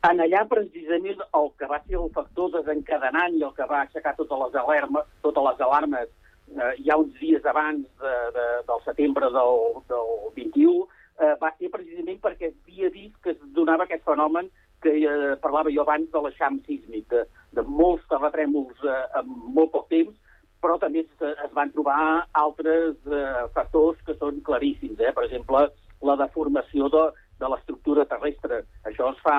[0.08, 4.14] En allà, precisament, el que va ser el factor desencadenant i el que va aixecar
[4.16, 6.08] totes les alarmes, totes les alarmes
[6.56, 9.60] eh, ja uns dies abans de, de, del setembre del,
[9.92, 10.88] del 21,
[11.20, 14.48] eh, va ser precisament perquè havia vist que es donava aquest fenomen
[14.82, 17.26] que eh, parlava jo abans de l'eixam sísmic, de,
[17.58, 20.16] de molts terratrèmols eh, en molt poc temps,
[20.64, 22.00] però també es, es van trobar
[22.40, 25.00] altres eh, factors que són claríssims.
[25.00, 25.12] Eh?
[25.16, 25.68] Per exemple,
[26.08, 27.04] la deformació de,
[27.40, 28.64] de l'estructura terrestre.
[28.88, 29.38] Això es fa,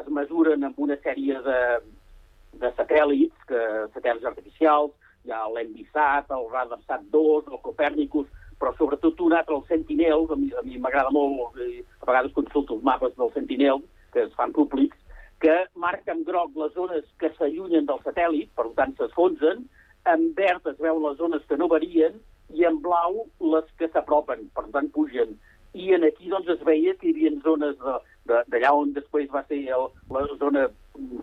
[0.00, 1.60] es mesuren amb una sèrie de,
[2.60, 3.62] de satèl·lits, que,
[3.94, 4.92] satèl·lits artificials,
[5.26, 8.28] hi ha l'Envisat, el Radarsat 2, el Copernicus,
[8.60, 13.16] però sobretot un altre, el Sentinel, a mi m'agrada molt, a vegades consulto els mapes
[13.18, 14.96] del Sentinel, que es fan públics,
[15.40, 19.66] que marca en groc les zones que s'allunyen del satèl·lit, per tant s'esfonsen,
[20.06, 22.16] en verd es veuen les zones que no varien
[22.54, 25.34] i en blau les que s'apropen, per tant pugen.
[25.76, 27.76] I en aquí doncs, es veia que hi havia zones
[28.28, 30.66] d'allà on després va ser el, la zona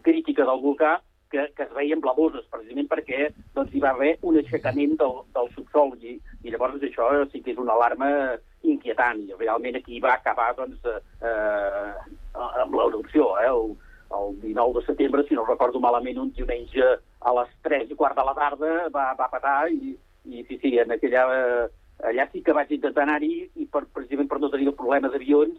[0.06, 1.00] crítica del volcà,
[1.34, 5.50] que, que es veien blavoses, precisament perquè doncs, hi va haver un aixecament del, del
[5.56, 6.13] subsol i,
[6.46, 8.10] i llavors això sí que és una alarma
[8.74, 11.89] inquietant i realment aquí va acabar doncs, eh,
[12.38, 13.34] amb l'erupció.
[13.42, 13.50] Eh?
[13.50, 13.74] El,
[14.13, 16.86] el 19 de setembre, si no recordo malament, un diumenge
[17.26, 19.96] a les 3 i quart de la tarda va, va patar i,
[20.30, 21.26] i sí, sí, en aquella,
[22.12, 25.58] allà sí que vaig intentar anar-hi i per, precisament per no tenir problema d'avions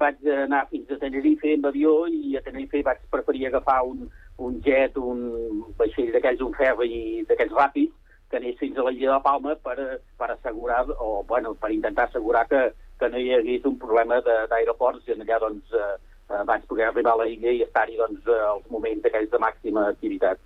[0.00, 4.58] vaig anar fins a Tenerife amb avió i a Tenerife vaig preferir agafar un, un
[4.64, 7.94] jet, un vaixell d'aquells, un ferri d'aquells ràpids,
[8.28, 9.78] que anés fins a la Illa de Palma per,
[10.18, 12.60] per assegurar, o bueno, per intentar assegurar que,
[13.00, 15.94] que no hi hagués un problema d'aeroports i allà doncs, eh,
[16.28, 19.40] eh, vaig poder arribar a la illa i estar-hi doncs, eh, els moments aquells de
[19.42, 20.44] màxima activitat.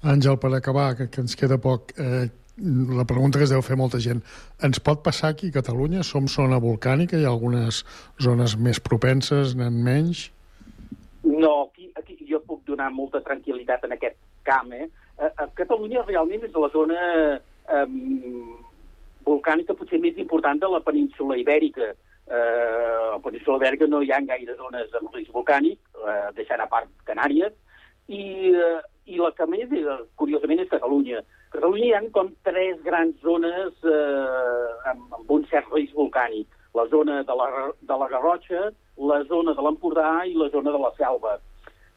[0.00, 2.26] Àngel, per acabar, que, que ens queda poc, eh,
[2.60, 4.20] la pregunta que es deu fer molta gent.
[4.62, 6.02] Ens pot passar aquí a Catalunya?
[6.04, 7.18] Som zona volcànica?
[7.18, 7.84] Hi ha algunes
[8.20, 10.28] zones més propenses, n'han menys?
[11.24, 14.72] No, aquí, aquí jo puc donar molta tranquil·litat en aquest camp.
[14.76, 14.88] Eh?
[15.18, 17.00] A, a Catalunya realment és la zona
[17.38, 17.86] eh,
[19.26, 21.92] volcànica potser més important de la península ibèrica.
[22.30, 26.62] Eh, a la península ibèrica no hi ha gaire zones amb risc volcànic, eh, deixant
[26.62, 27.56] a part Canàries,
[28.08, 31.24] i, eh, i la que més, eh, curiosament, és Catalunya.
[31.50, 36.46] Catalunya hi ha com tres grans zones eh, amb, amb un cert risc volcànic.
[36.78, 37.46] La zona de la,
[37.90, 38.68] de la Garrotxa,
[39.10, 41.32] la zona de l'Empordà i la zona de la Selva.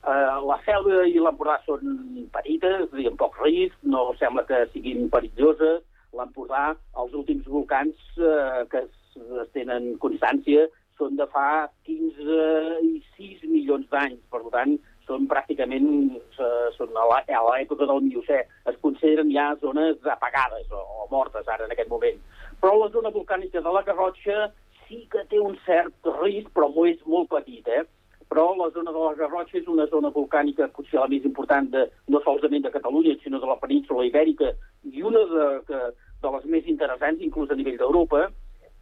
[0.09, 5.05] Eh, la Selva i l'Empordà són petites i amb poc risc, no sembla que siguin
[5.13, 5.83] perilloses.
[6.17, 6.71] L'Empordà,
[7.03, 10.65] els últims volcans eh, que es tenen constància
[10.97, 12.41] són de fa 15
[12.89, 14.21] i 6 milions d'anys.
[14.33, 18.43] Per tant, són pràcticament eh, són a l'època del Miocè.
[18.71, 22.19] Es consideren ja zones apagades o, o mortes ara en aquest moment.
[22.61, 24.47] Però la zona volcànica de la Garrotxa
[24.87, 27.83] sí que té un cert risc, però és molt petit, eh?
[28.31, 31.85] Però la zona de la Garrotxa és una zona volcànica potser la més important de,
[32.07, 34.53] no solament de Catalunya, sinó de la península ibèrica,
[34.89, 35.81] i una de, de,
[36.23, 38.25] de les més interessants, inclús a nivell d'Europa,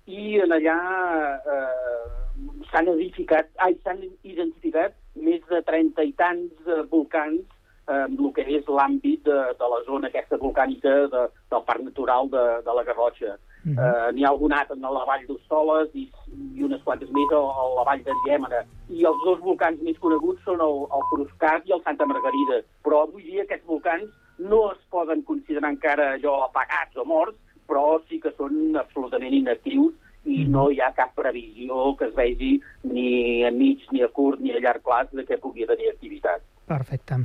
[0.08, 0.78] i en allà
[1.56, 2.06] eh,
[2.72, 7.42] s'han edificat, ai, s'han identificat més de 30 i tants eh, volcans
[7.88, 11.84] eh, en el que és l'àmbit de, de la zona aquesta volcànica de, del Parc
[11.88, 13.38] Natural de, de la Garrotxa.
[13.62, 13.78] Uh -huh.
[13.78, 16.10] eh, N'hi ha algun altre a la vall d'Hostoles i,
[16.58, 18.62] i unes quantes més a, a la vall de Llémena.
[18.90, 22.64] I els dos volcans més coneguts són el, el Cruscat i el Santa Margarida.
[22.84, 28.02] Però avui dia aquests volcans no es poden considerar encara allò apagats o morts, però
[28.10, 29.94] sí que són absolutament inactius
[30.26, 32.54] i no hi ha cap previsió que es vegi
[32.84, 36.44] ni a mig, ni a curt, ni a llarg plaç de què pugui tenir activitat.
[36.72, 37.18] Perfecte.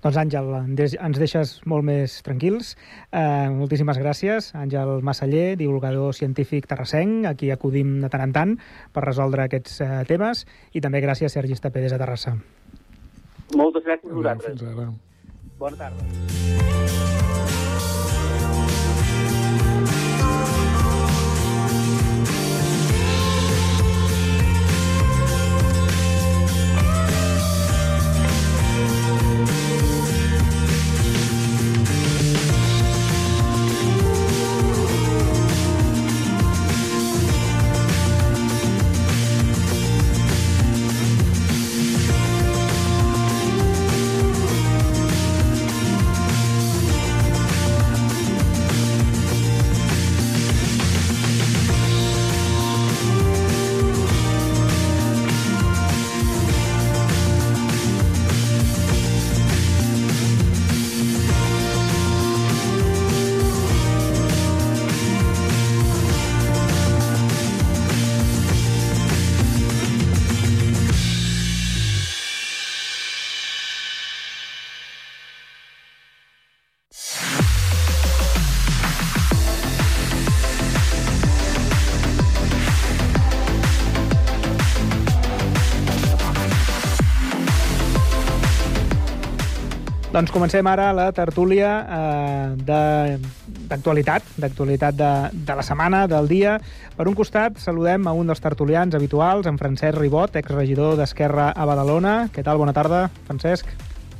[0.00, 2.72] Doncs Àngel, ens deixes molt més tranquils.
[3.12, 4.52] Eh, moltíssimes gràcies.
[4.56, 8.56] Àngel Massaller, divulgador científic terrassenc, aquí acudim de tant en tant
[8.94, 12.38] per resoldre aquests eh, temes, i també gràcies Sergi Estapé des de Terrassa.
[13.54, 14.56] Moltes gràcies a vosaltres.
[14.56, 14.92] Fins ara.
[15.58, 17.03] Bona tarda.
[90.14, 93.16] Doncs comencem ara la tertúlia eh, de-
[93.66, 96.52] d'actualitat, d'actualitat de, de la setmana, del dia.
[96.94, 101.66] Per un costat, saludem a un dels tertulians habituals, en Francesc Ribot, exregidor d'Esquerra a
[101.66, 102.28] Badalona.
[102.30, 102.60] Què tal?
[102.62, 103.66] Bona tarda, Francesc.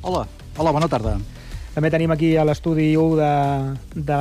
[0.02, 0.24] Hola,
[0.58, 1.14] hola, bona tarda.
[1.76, 3.30] També tenim aquí a l'estudi 1 de,
[4.10, 4.18] de,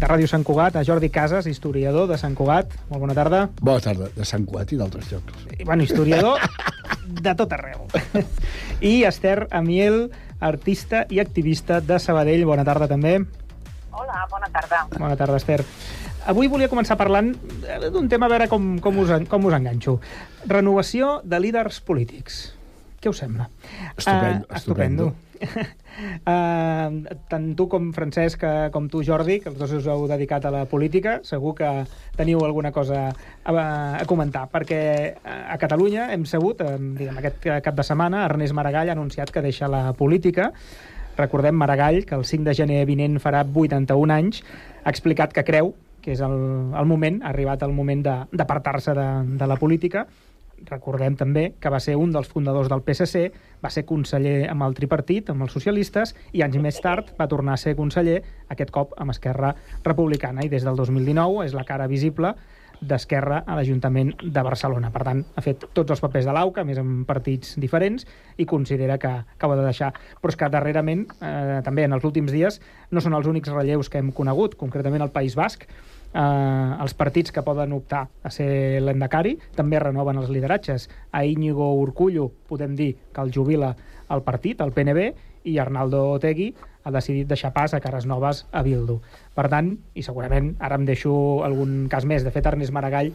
[0.00, 2.72] de Ràdio Sant Cugat, a Jordi Casas, historiador de Sant Cugat.
[2.88, 3.46] Molt bona tarda.
[3.60, 5.44] Bona tarda, de Sant Cugat i d'altres llocs.
[5.58, 6.40] I, bueno, historiador
[7.20, 7.84] de tot arreu.
[8.80, 10.06] I Esther Amiel,
[10.40, 12.44] artista i activista de Sabadell.
[12.48, 13.18] Bona tarda, també.
[13.92, 14.84] Hola, bona tarda.
[14.98, 15.64] Bona tarda, Esther.
[16.30, 17.32] Avui volia començar parlant
[17.64, 19.98] eh, d'un tema, a veure com, com, us, com us enganxo.
[20.46, 22.42] Renovació de líders polítics.
[23.00, 23.48] Què us sembla?
[23.96, 25.12] Estupendo, Ah, estupendo.
[27.30, 30.52] Tant tu com Francesc uh, com tu Jordi, que els dos us heu dedicat a
[30.54, 31.68] la política, segur que
[32.16, 34.80] teniu alguna cosa a, a comentar, perquè
[35.16, 39.42] uh, a Catalunya hem sabut, diguem, aquest cap de setmana, Ernest Maragall ha anunciat que
[39.44, 40.50] deixa la política.
[41.18, 44.42] Recordem Maragall, que el 5 de gener vinent farà 81 anys,
[44.84, 46.32] ha explicat que creu que és el,
[46.72, 50.06] el moment, ha arribat el moment de- d'apartar-se de, de la política,
[50.68, 53.26] recordem també que va ser un dels fundadors del PSC,
[53.62, 57.56] va ser conseller amb el tripartit, amb els socialistes, i anys més tard va tornar
[57.56, 61.88] a ser conseller, aquest cop amb Esquerra Republicana, i des del 2019 és la cara
[61.90, 62.34] visible
[62.80, 64.90] d'Esquerra a l'Ajuntament de Barcelona.
[64.92, 68.06] Per tant, ha fet tots els papers de l'AUCA, més en partits diferents,
[68.40, 69.92] i considera que, que ho ha de deixar.
[70.20, 73.92] Però és que darrerament, eh, també en els últims dies, no són els únics relleus
[73.92, 75.68] que hem conegut, concretament al País Basc,
[76.14, 80.88] eh, els partits que poden optar a ser l'endacari també renoven els lideratges.
[81.12, 83.74] A Íñigo Urcullo podem dir que el jubila
[84.10, 85.12] el partit, el PNB,
[85.44, 86.50] i Arnaldo Otegui
[86.84, 88.98] ha decidit deixar pas a cares noves a Bildu.
[89.36, 91.12] Per tant, i segurament ara em deixo
[91.44, 93.12] algun cas més, de fet Ernest Maragall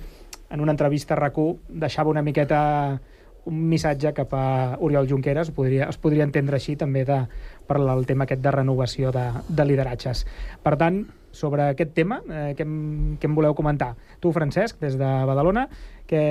[0.50, 1.38] en una entrevista a rac
[1.70, 3.00] deixava una miqueta
[3.46, 7.20] un missatge cap a Oriol Junqueras, podria, es podria entendre així també de,
[7.68, 10.26] per el tema aquest de renovació de, de lideratges.
[10.64, 11.04] Per tant,
[11.36, 13.94] sobre aquest tema, eh, què, em, què em voleu comentar?
[14.24, 15.68] Tu, Francesc, des de Badalona,
[16.10, 16.22] què,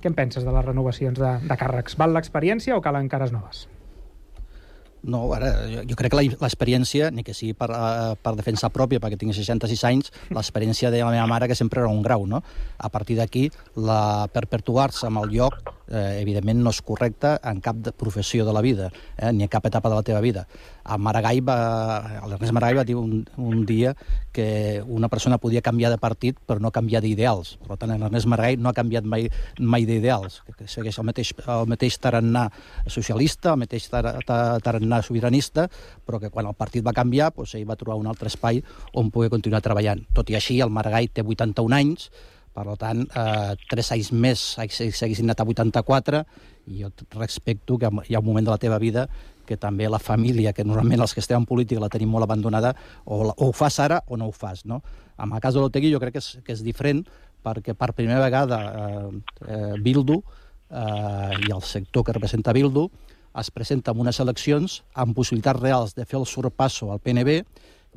[0.00, 1.98] què en penses de les renovacions de, de càrrecs?
[2.00, 3.66] Val l'experiència o calen cares noves?
[5.04, 9.02] No, ara, jo, jo crec que l'experiència, ni que sigui per, eh, per defensa pròpia,
[9.02, 12.40] perquè tinc 66 anys, l'experiència de la meva mare que sempre era un grau, no?
[12.78, 17.76] A partir d'aquí, la perpetuar-se amb el lloc, eh, evidentment no és correcte en cap
[17.84, 20.46] de professió de la vida, eh, ni en cap etapa de la teva vida.
[20.84, 21.56] A Maragall va,
[22.28, 23.94] l'Ernest Maragall va dir un, un dia
[24.32, 27.56] que una persona podia canviar de partit però no canviar d'ideals.
[27.68, 29.28] Per tant, l'Ernest Maragall no ha canviat mai,
[29.60, 32.48] mai d'ideals, que, segueix el mateix, el mateix tarannà
[32.86, 34.04] socialista, el mateix tar,
[34.94, 35.68] tarannà sobiranista,
[36.04, 38.62] però que quan el partit va canviar, doncs, ell va trobar un altre espai
[38.94, 40.04] on poder continuar treballant.
[40.14, 42.10] Tot i així, el Maragall té 81 anys,
[42.54, 46.24] per tant, eh, tres anys més s'haguessin anat a 84,
[46.66, 49.08] i jo respecto que hi ha un moment de la teva vida
[49.44, 52.74] que també la família, que normalment els que estem en política la tenim molt abandonada,
[53.04, 54.64] o, la, o ho fas ara o no ho fas.
[54.64, 54.82] No?
[55.18, 57.04] En el cas de l'Otegui jo crec que és, que és diferent
[57.44, 59.10] perquè per primera vegada eh,
[59.48, 60.22] eh, Bildu
[60.70, 62.88] eh, i el sector que representa Bildu
[63.40, 67.40] es presenta en unes eleccions amb possibilitats reals de fer el sorpasso al PNB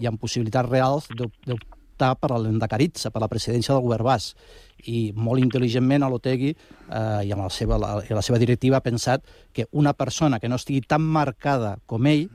[0.01, 4.37] i amb possibilitats reals de, de optar per l'endecaritza, per la presidència del govern basc.
[4.85, 8.85] I molt intel·ligentment a l'Otegui eh, i amb la seva, la, la seva directiva ha
[8.85, 12.27] pensat que una persona que no estigui tan marcada com ell,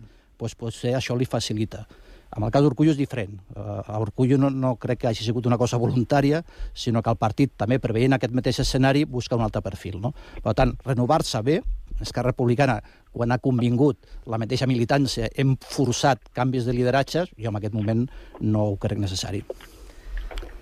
[0.42, 1.84] doncs, potser això li facilita.
[2.32, 3.34] Amb el cas d'Urcullo és diferent.
[3.52, 6.40] Uh, a Urcullo no, no crec que hagi sigut una cosa voluntària,
[6.72, 10.00] sinó que el partit, també preveient aquest mateix escenari, busca un altre perfil.
[10.00, 10.14] No?
[10.42, 11.60] Per tant, renovar-se bé,
[12.00, 12.80] Esquerra Republicana,
[13.12, 18.06] quan ha convingut la mateixa militància, hem forçat canvis de lideratges, jo en aquest moment
[18.40, 19.44] no ho crec necessari.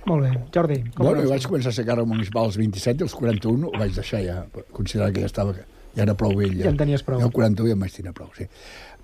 [0.08, 0.30] Molt bé.
[0.54, 1.28] Jordi, com Bueno, veus?
[1.28, 4.22] jo vaig començar a ser càrrec municipal als 27 i als 41 ho vaig deixar
[4.24, 4.38] ja,
[4.72, 6.56] considerar que ja estava ja era prou vell.
[6.62, 7.20] Ja en tenies prou.
[7.20, 8.46] Jo al 41 ja em vaig tenir prou, sí.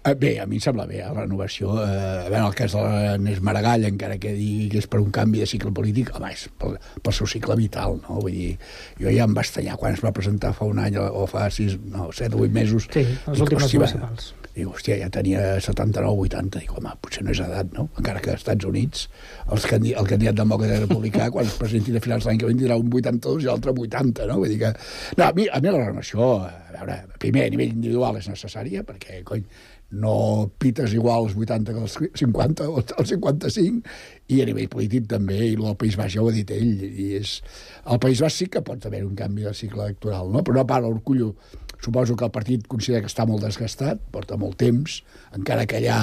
[0.07, 1.72] Eh, Bé, a mi em sembla bé, la renovació.
[1.82, 5.42] Eh, veure, el cas de l'Ernest Maragall, encara que digui que és per un canvi
[5.42, 8.20] de cicle polític, home, és pel, pel seu cicle vital, no?
[8.22, 8.52] Vull dir,
[9.00, 11.74] jo ja em va estanyar quan es va presentar fa un any o fa sis,
[11.90, 12.86] no, set o vuit mesos.
[12.92, 14.28] Sí, les Dic, últimes municipals.
[14.54, 16.62] Dic, hòstia, ja tenia 79 80.
[16.62, 17.88] Dic, home, potser no és edat, no?
[17.98, 19.09] Encara que als Estats Units
[19.50, 22.54] els candi el candidat demòcrata republicà, quan es presenti a finals de l'any que ve,
[22.54, 24.38] tindrà un 82 i l'altre 80, no?
[24.38, 24.72] Vull dir que...
[25.18, 28.86] No, a mi, a mi la renovació, a veure, primer, a nivell individual és necessària,
[28.86, 29.44] perquè, cony,
[29.91, 33.87] no pites igual als 80 que als 50 o als 55
[34.28, 37.12] i a nivell polític també, i el País Baix ja ho ha dit ell, i
[37.20, 37.39] és...
[37.84, 40.43] Al País Baix sí que pot haver un canvi de cicle electoral, no?
[40.43, 41.34] però a part l'Orcullo
[41.82, 45.01] suposo que el partit considera que està molt desgastat, porta molt temps,
[45.37, 46.01] encara que allà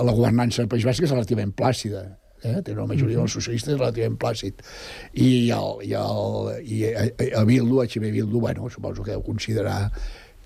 [0.00, 2.04] la governança del País Basc és relativament plàcida,
[2.42, 2.60] eh?
[2.64, 4.62] té una majoria dels socialistes relativament plàcid.
[5.12, 7.06] I, el, i, el, i a,
[7.40, 9.90] a Bildu, a HB Bildu, bueno, suposo que deu considerar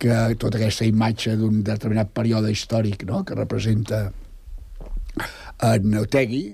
[0.05, 3.23] que tota aquesta imatge d'un determinat període històric no?
[3.25, 4.05] que representa
[5.65, 6.45] en Otegui,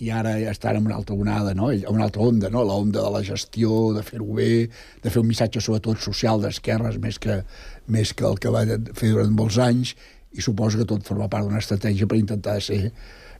[0.00, 1.68] i ara ja estan en una altra onada, no?
[1.72, 2.62] en una altra onda, no?
[2.64, 4.68] la onda de la gestió, de fer-ho bé,
[5.04, 7.42] de fer un missatge sobretot social d'esquerres més, que,
[7.92, 8.64] més que el que va
[8.96, 9.94] fer durant molts anys,
[10.32, 12.92] i suposo que tot forma part d'una estratègia per intentar ser,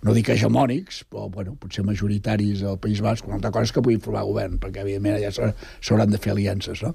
[0.05, 3.85] no dic hegemònics, però bueno, potser majoritaris al País Basc, una altra cosa és que
[3.85, 6.83] puguin formar govern, perquè evidentment s'ha- s'hauran de fer aliances.
[6.85, 6.93] No?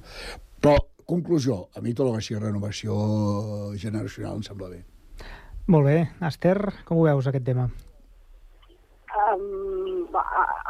[0.62, 2.96] Però, conclusió, a mi tot el que sigui renovació
[3.82, 4.84] generacional em sembla bé.
[5.68, 5.98] Molt bé.
[6.28, 7.70] Esther, com ho veus, aquest tema?
[9.16, 10.06] Um,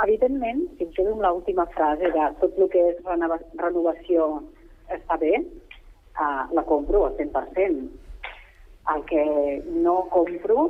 [0.05, 4.29] evidentment, si em quedo amb l'última frase de tot el que és renova, renovació
[4.95, 5.33] està bé,
[6.15, 7.85] uh, la compro al 100%.
[8.95, 9.23] El que
[9.83, 10.67] no compro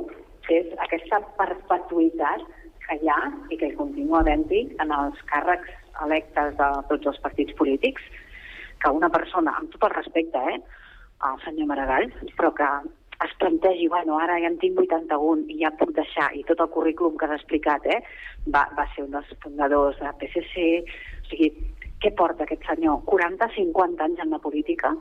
[0.50, 2.42] és aquesta perpetuïtat
[2.86, 5.70] que hi ha i que hi continua havent-hi en els càrrecs
[6.04, 8.02] electes de tots els partits polítics,
[8.86, 10.60] que una persona, amb tot el respecte, eh,
[11.26, 12.68] al senyor Maragall, però que
[13.24, 16.70] es plantegi, bueno, ara ja en tinc 81 i ja puc deixar, i tot el
[16.70, 18.02] currículum que has explicat, eh,
[18.46, 21.50] va, va ser un dels fundadors de PSC, o sigui,
[22.04, 23.00] què porta aquest senyor?
[23.08, 24.92] 40-50 anys en la política?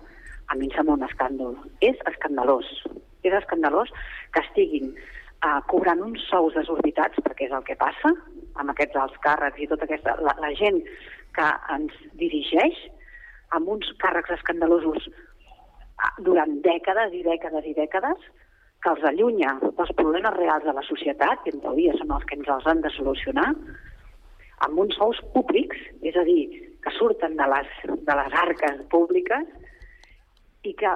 [0.48, 1.58] A mi em sembla un escàndol.
[1.84, 2.70] És escandalós.
[3.28, 3.92] És escandalós
[4.32, 8.14] que estiguin uh, cobrant uns sous desorbitats, perquè és el que passa,
[8.56, 10.16] amb aquests alts càrrecs i tota aquesta...
[10.24, 10.80] La, la gent
[11.36, 12.80] que ens dirigeix,
[13.58, 18.30] amb uns càrrecs escandalosos ah, durant dècades i dècades i dècades,
[18.84, 22.38] que els allunya dels problemes reals de la societat, que en teoria són els que
[22.38, 23.48] ens els han de solucionar,
[24.68, 26.44] amb uns sous públics, és a dir,
[26.84, 29.48] que surten de les, de les arques públiques
[30.70, 30.92] i que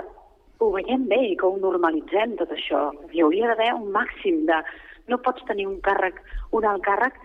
[0.60, 2.89] ho veiem bé i que ho normalitzem, tot això.
[3.14, 4.62] Hi hauria d'haver un màxim de...
[5.10, 6.20] No pots tenir un càrrec,
[6.53, 7.16] un alt càrrec,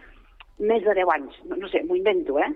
[0.71, 1.41] més de 10 anys.
[1.51, 2.53] No, no sé, m'ho invento, eh?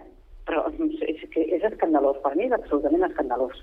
[0.49, 0.65] Però
[1.05, 2.19] és, que és escandalós.
[2.25, 3.61] Per mi és absolutament escandalós.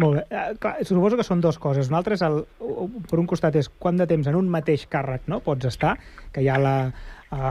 [0.00, 0.24] Molt bé.
[0.30, 1.90] Eh, clar, suposo que són dues coses.
[1.90, 2.42] Una altra és, el,
[3.10, 5.96] per un costat, és quant de temps en un mateix càrrec no, pots estar,
[6.34, 6.76] que hi ha la,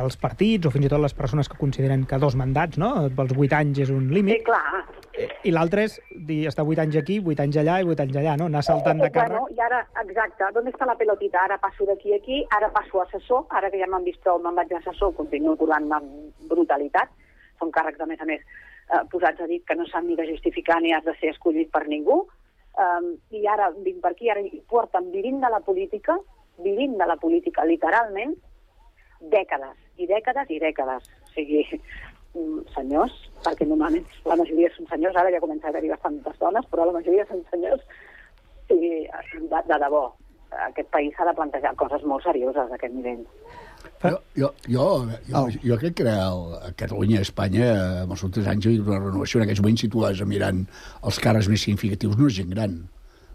[0.04, 2.92] els partits o fins i tot les persones que consideren que dos mandats, no?
[3.08, 4.40] Els 8 anys és un límit.
[4.40, 4.84] Sí, clar.
[5.44, 8.36] I l'altre és dir, estar 8 anys aquí, 8 anys allà i 8 anys allà,
[8.40, 8.50] no?
[8.52, 9.36] Anar saltant de càrrec.
[9.36, 11.44] Bueno, i ara, exacte, d'on està la pelotita?
[11.44, 14.40] Ara passo d'aquí a aquí, ara passo a assessor, ara que ja m'han vist prou,
[14.44, 17.12] me'n vaig d'assessor, continuo cobrant amb brutalitat.
[17.60, 18.44] Són càrrecs, a més a més,
[18.90, 21.72] eh, posats a dit que no s'han ni de justificar ni has de ser escollit
[21.72, 22.22] per ningú.
[22.80, 26.16] Um, I ara vinc per aquí, ara hi porten vivint de la política,
[26.64, 28.36] vivint de la política, literalment,
[29.34, 31.10] dècades, i dècades i dècades.
[31.26, 31.66] O sigui,
[32.36, 36.66] mm, senyors, perquè normalment la majoria són senyors, ara ja comença a haver-hi bastantes dones,
[36.72, 37.84] però la majoria són senyors,
[38.70, 40.06] i de, de debò,
[40.70, 43.24] aquest país s'ha de plantejar coses molt serioses d'aquest nivell.
[44.04, 44.90] Jo, jo, jo,
[45.28, 47.68] jo, jo crec que el, a Catalunya i a Espanya,
[48.06, 49.40] en els últims anys, hi ha una renovació.
[49.42, 50.62] En aquests moments, si tu vas mirant
[51.04, 52.78] els càrrecs més significatius, no és gent gran.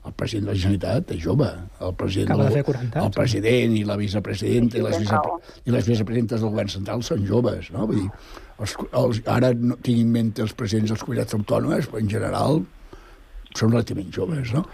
[0.04, 1.46] El president de la Generalitat és jove.
[1.80, 4.96] El president, Acaba de del- fer 40 anys, el president i la vicepresidenta i les,
[4.98, 5.38] tens vice, raó.
[5.64, 7.86] i les vicepresidentes del govern central són joves, no?
[7.88, 8.10] Vull dir,
[8.60, 12.60] els, els, ara no tinc en mente els presidents dels comunitats autònomes, però en general
[13.56, 14.66] són relativament joves, no?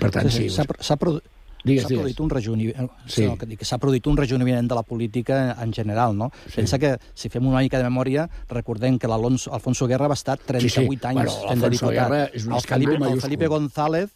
[0.00, 1.20] Per tant, sí, s'ha s'ha produ-
[1.64, 3.14] Digues, s'ha produït un rejuveniment, Sí.
[3.22, 3.26] sí.
[3.26, 6.30] no, que s'ha produït un rejuveniment de la política en general, no?
[6.46, 6.56] Sí.
[6.56, 10.38] Pensa que, si fem una mica de memòria, recordem que l'Alonso Alfonso Guerra va estar
[10.38, 11.06] 38 Sí, sí.
[11.06, 11.94] anys Bueno, fent de diputat.
[11.94, 13.20] Guerra és un el Felipe, el.
[13.20, 14.10] Felipe González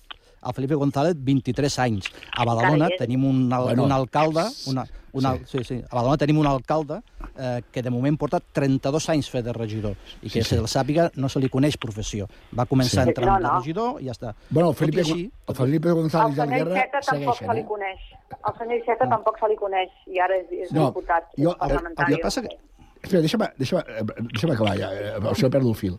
[0.47, 2.11] el Felipe González, 23 anys.
[2.36, 2.99] A Badalona és.
[2.99, 4.45] tenim un, al, Bueno, un alcalde...
[4.66, 4.84] Una,
[5.14, 5.45] una, sí.
[5.47, 5.74] sí, sí.
[5.88, 7.01] A Badalona tenim un alcalde
[7.38, 10.49] eh, que de moment porta 32 anys fet de regidor i que Sí, sí, sí.
[10.57, 12.26] se el sàpiga no se li coneix professió.
[12.57, 13.11] Va començar Sí.
[13.11, 13.49] entrant No, no, no.
[13.55, 14.34] de regidor i ja està.
[14.51, 17.55] Bueno, el i Felipe, així, el Felipe González del senyor Guerra Iceta tampoc segueixen, se
[17.55, 17.66] li eh?
[17.68, 18.01] coneix.
[18.42, 21.59] Al senyor Iceta tampoc se li coneix i ara és, és No, diputat jo- el-
[21.59, 22.12] parlamentari.
[22.12, 22.59] el que passa que-
[23.05, 25.99] Espera, deixa'm, deixa'm, eh, deixa'm acabar ja, eh, o sigui, perdo el fil.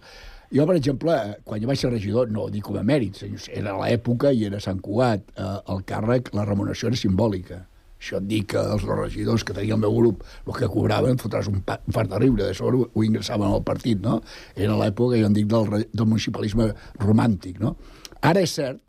[0.56, 3.18] Jo, per exemple, quan jo vaig ser regidor, no dic com a mèrit,
[3.52, 7.66] era l'època i era Sant Cugat, eh, el càrrec, la remuneració era simbòlica.
[8.00, 11.50] Això et dic que els regidors que tenia el meu grup, el que cobraven, fotràs
[11.52, 14.22] un, un fart de riure, de sobre ho, ingressaven al partit, no?
[14.56, 16.72] Era l'època, jo en dic, del, del municipalisme
[17.04, 17.76] romàntic, no?
[18.24, 18.80] Ara és cert,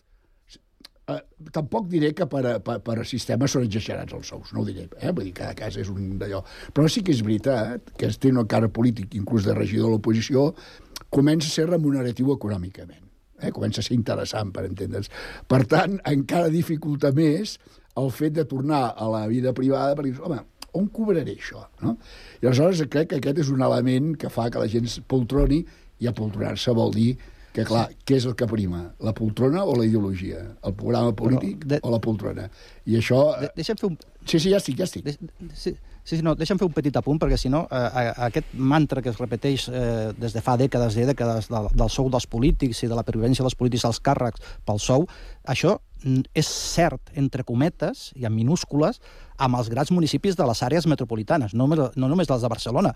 [1.10, 1.20] eh,
[1.54, 5.12] tampoc diré que per, per, per sistemes són exagerats els sous, no ho diré, eh?
[5.12, 6.42] vull dir, cada cas és un d'allò.
[6.74, 9.96] Però sí que és veritat que es té una cara polític, inclús de regidor de
[9.96, 10.50] l'oposició,
[11.16, 13.04] comença a ser remuneratiu econòmicament.
[13.40, 13.52] Eh?
[13.52, 15.10] Comença a ser interessant, per entendre's.
[15.48, 17.56] Per tant, encara dificulta més
[17.96, 20.42] el fet de tornar a la vida privada per dir, home,
[20.76, 21.64] on cobraré això?
[21.82, 21.96] No?
[22.42, 25.62] I aleshores crec que aquest és un element que fa que la gent poltroni
[26.02, 27.14] i apoltronar-se vol dir
[27.56, 28.82] que, clar, què és el que prima?
[29.00, 30.42] La poltrona o la ideologia?
[30.68, 31.80] El programa polític de...
[31.80, 32.50] o la poltrona?
[32.84, 33.22] I això...
[33.40, 33.96] De, deixa'm fer un...
[34.26, 35.06] Sí, sí, ja estic, ja estic.
[35.06, 35.14] De,
[35.56, 35.72] sí,
[36.06, 39.10] sí, sí, no, deixa'm fer un petit apunt, perquè si no, eh, aquest mantra que
[39.10, 42.90] es repeteix eh, des de fa dècades i dècades del, del sou dels polítics i
[42.90, 45.08] de la pervivència dels polítics als càrrecs pel sou,
[45.44, 45.76] això
[46.36, 49.00] és cert, entre cometes i en minúscules,
[49.42, 52.92] amb els grans municipis de les àrees metropolitanes, no, només- no només dels de Barcelona.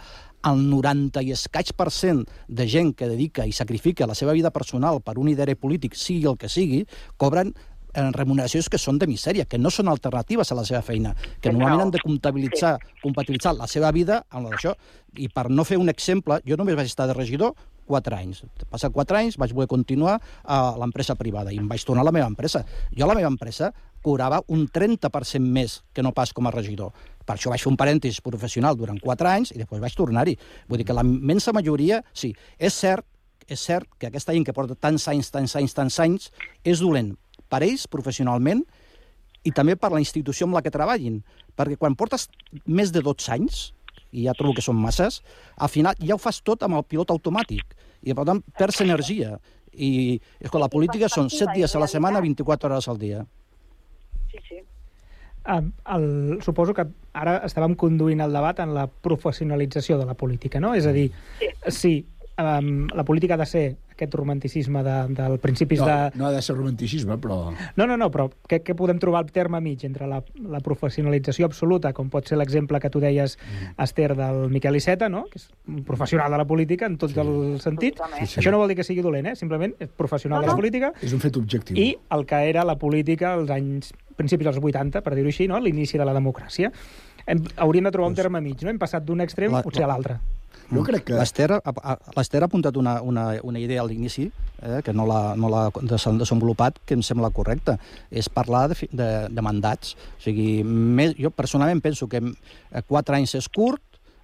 [0.46, 4.52] El 90 i escaig per cent de gent que dedica i sacrifica la seva vida
[4.52, 6.84] personal per un ideari polític, sigui el que sigui,
[7.16, 7.54] cobren
[7.94, 11.52] eh, remuneracions que són de misèria, que no són alternatives a la seva feina, que
[11.52, 14.74] normalment han de comptabilitzar, compatibilitzar la seva vida amb la d'això.
[15.18, 17.54] I per no fer un exemple, jo només vaig estar de regidor
[17.90, 18.44] 4 anys.
[18.70, 22.14] Passat 4 anys vaig voler continuar a l'empresa privada i em vaig tornar a la
[22.14, 22.62] meva empresa.
[22.94, 26.94] Jo a la meva empresa cobrava un 30% més que no pas com a regidor.
[27.26, 30.36] Per això vaig fer un parèntesis professional durant 4 anys i després vaig tornar-hi.
[30.68, 33.06] Vull dir que la immensa majoria, sí, és cert
[33.50, 36.28] és cert que aquesta gent que porta tants anys, tants anys, tants anys,
[36.62, 37.16] és dolent
[37.50, 38.62] per ells professionalment
[39.44, 41.20] i també per la institució amb la que treballin.
[41.56, 42.28] Perquè quan portes
[42.66, 43.60] més de 12 anys,
[44.12, 45.20] i ja trobo que són masses,
[45.56, 47.76] al final ja ho fas tot amb el pilot automàtic.
[48.02, 49.36] I, per tant, perds energia.
[49.70, 53.24] I, és que la política són 7 dies a la setmana, 24 hores al dia.
[54.32, 54.62] Sí, sí.
[55.50, 56.06] Um, el,
[56.44, 56.84] suposo que
[57.16, 60.74] ara estàvem conduint el debat en la professionalització de la política, no?
[60.76, 61.06] És a dir,
[61.40, 61.94] sí, sí
[62.36, 63.64] um, la política ha de ser
[64.00, 66.10] aquest romanticisme de, del principis No, de...
[66.16, 67.52] no ha de ser romanticisme, però...
[67.76, 71.46] No, no, no, però què, què podem trobar al terme mig entre la, la professionalització
[71.46, 73.76] absoluta, com pot ser l'exemple que tu deies, mm.
[73.84, 75.26] Esther, del Miquel Iceta, no?
[75.30, 77.20] que és un professional de la política en tots sí.
[77.20, 78.00] els sentits.
[78.18, 78.40] Sí, sí.
[78.40, 79.36] Això no vol dir que sigui dolent, eh?
[79.36, 80.62] simplement és professional No, de la no.
[80.64, 80.92] política.
[81.04, 81.76] És un fet objectiu.
[81.76, 85.60] I el que era la política als anys principis dels 80, per dir-ho així, no?
[85.60, 86.72] l'inici de la democràcia.
[87.26, 88.70] Hem, hauríem de trobar un terme mig, no?
[88.72, 90.18] Hem passat d'un extrem La- potser a l'altre.
[90.70, 91.18] Jo crec que...
[91.18, 94.30] L'Ester ha, ha- apuntat una, una, una idea a l'inici,
[94.62, 95.50] eh, que no l'ha no
[95.82, 97.78] desenvolupat, que em sembla correcta.
[98.10, 99.96] És parlar de, de, de mandats.
[100.18, 103.82] O sigui, més, jo personalment penso que eh, 4 anys és curt,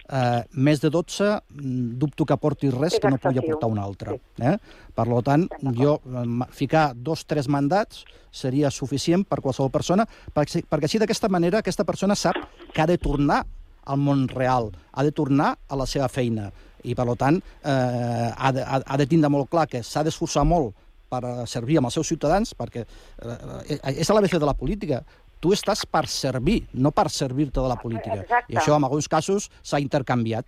[0.09, 4.17] eh, més de 12 mm, dubto que porti res que no pugui aportar un altre.
[4.39, 4.55] Eh?
[4.95, 6.25] Per lo tant, jo eh,
[6.55, 11.85] ficar dos, tres mandats seria suficient per qualsevol persona, perquè, perquè així d'aquesta manera aquesta
[11.87, 12.37] persona sap
[12.73, 13.43] que ha de tornar
[13.87, 16.49] al món real, ha de tornar a la seva feina
[16.83, 20.45] i, per tant, eh, ha, de, ha, ha de tindre molt clar que s'ha d'esforçar
[20.47, 20.75] molt
[21.09, 25.01] per eh, servir amb els seus ciutadans, perquè eh, eh, és l'ABC de la política.
[25.39, 28.21] Tu estàs per servir, no per servir-te de la política.
[28.23, 28.53] Exacte.
[28.53, 30.45] I això, en alguns casos, s'ha intercanviat.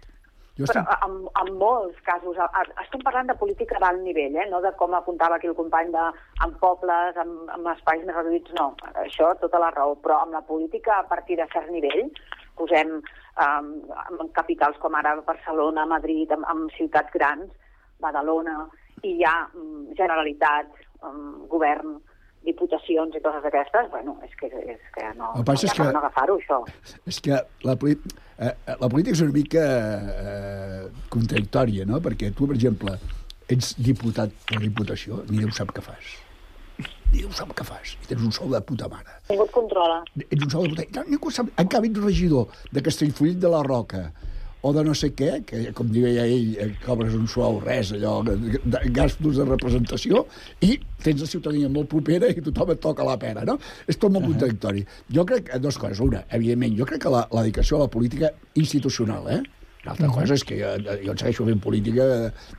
[0.59, 4.47] Jo Però en, en molts casos, a- a- estem parlant de política d'alt nivell, eh?
[4.51, 6.07] no de com apuntava aquí el company de,
[6.43, 8.73] en pobles, en, en espais més reduïts, no.
[9.05, 9.93] Això, tota la raó.
[10.03, 12.09] Però amb la política a partir de cert nivell,
[12.59, 13.71] posem um,
[14.19, 17.49] en capitals com ara Barcelona, Madrid, amb, amb ciutats grans,
[18.03, 18.59] Badalona,
[19.03, 20.69] i hi ha um, Generalitat,
[21.07, 21.97] um, govern,
[22.45, 26.37] diputacions i coses d'aquestes, bueno, és que, és que no, no, és que- no agafar-ho,
[26.39, 26.61] això.
[27.07, 27.35] És que
[27.67, 27.97] la, eh,
[28.39, 29.65] eh, la política és una mica
[30.23, 31.99] eh, contradictòria, no?
[31.99, 32.95] Perquè tu, per exemple,
[33.49, 36.15] ets diputat per diputació, ni Déu sap què fas.
[37.09, 37.95] Ni Déu sap què fas.
[38.03, 39.19] I tens un sou de puta mare.
[39.31, 40.01] Ningú et controla.
[40.27, 40.87] Ets un sou de puta...
[40.99, 41.49] No, ningú sap...
[41.61, 44.09] En canvi, ets regidor de Castellfollit de la Roca
[44.61, 48.17] o de no sé què, que com deia ell, eh, cobres un suau res, allò,
[48.91, 50.25] gastos de representació,
[50.65, 53.55] i tens la ciutadania molt propera i tothom et toca la pera, no?
[53.87, 54.83] És tot molt contradictori.
[55.15, 56.03] Jo crec que dues coses.
[56.03, 59.39] Una, evidentment, jo crec que la, la dedicació a la política institucional, eh?
[59.85, 60.69] L'altra cosa és que jo,
[61.05, 62.03] jo segueixo fent política,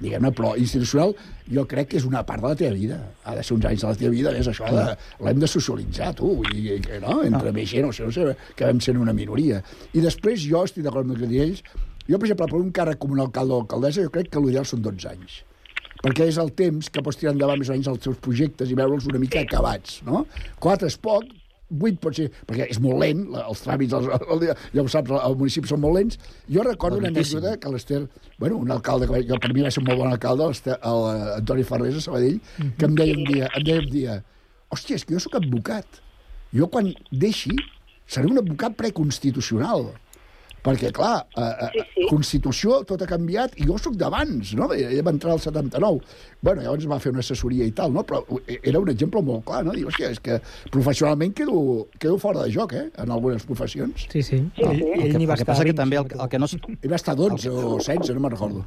[0.00, 1.12] diguem-ne, però institucional
[1.52, 2.96] jo crec que és una part de la teva vida.
[3.28, 4.96] Ha de ser uns anys de la teva vida, és això, de-
[5.26, 7.18] l'hem de socialitzar, tu, vull dir, que, no?
[7.28, 9.60] entre més gent, o sigui, no sé, que vam ser una minoria.
[9.92, 11.60] I després jo estic d'acord amb el que diu ells,
[12.08, 14.64] jo, per exemple, per un càrrec com un alcalde o alcaldessa, jo crec que l'ideal
[14.66, 15.42] són 12 anys
[16.00, 18.76] perquè és el temps que pots tirar endavant més o menys els teus projectes i
[18.78, 20.22] veure'ls una mica acabats, no?
[20.56, 21.26] Quatre és poc,
[21.70, 24.44] vuit pot ser, perquè és molt lent, els tràmits, els, el,
[24.74, 26.18] ja ho saps, al municipi són molt lents.
[26.50, 27.08] Jo recordo una
[27.38, 28.00] anècdota que l'Ester,
[28.38, 31.02] bueno, un alcalde, que, que per mi va ser un molt bon alcalde, l'Ester- el,
[31.14, 32.40] eh, Antoni Ferrés, a Sabadell,
[32.78, 34.16] que em deia un dia, em deia un dia,
[34.70, 36.00] hòstia, és que jo sóc advocat.
[36.52, 37.54] Jo quan deixi
[38.10, 39.92] seré un advocat preconstitucional.
[40.64, 42.06] Perquè, clar, eh, eh, sí, sí.
[42.10, 44.68] Constitució, tot ha canviat, i jo sóc d'abans, no?
[44.76, 46.02] Ella va entrar al 79.
[46.44, 48.04] Bueno, llavors va fer una assessoria i tal, no?
[48.04, 48.20] Però
[48.60, 49.72] era un exemple molt clar, no?
[49.76, 50.40] Diu, hòstia, és que
[50.74, 52.86] professionalment quedo, quedo fora de joc, eh?
[53.00, 54.06] En algunes professions.
[54.12, 54.42] Sí, sí.
[54.58, 55.16] Sí, sí.
[55.16, 56.50] n'hi va El que estar passa que també el, el que no...
[56.50, 58.64] Ell va estar 12 o 16, no me'n recordo.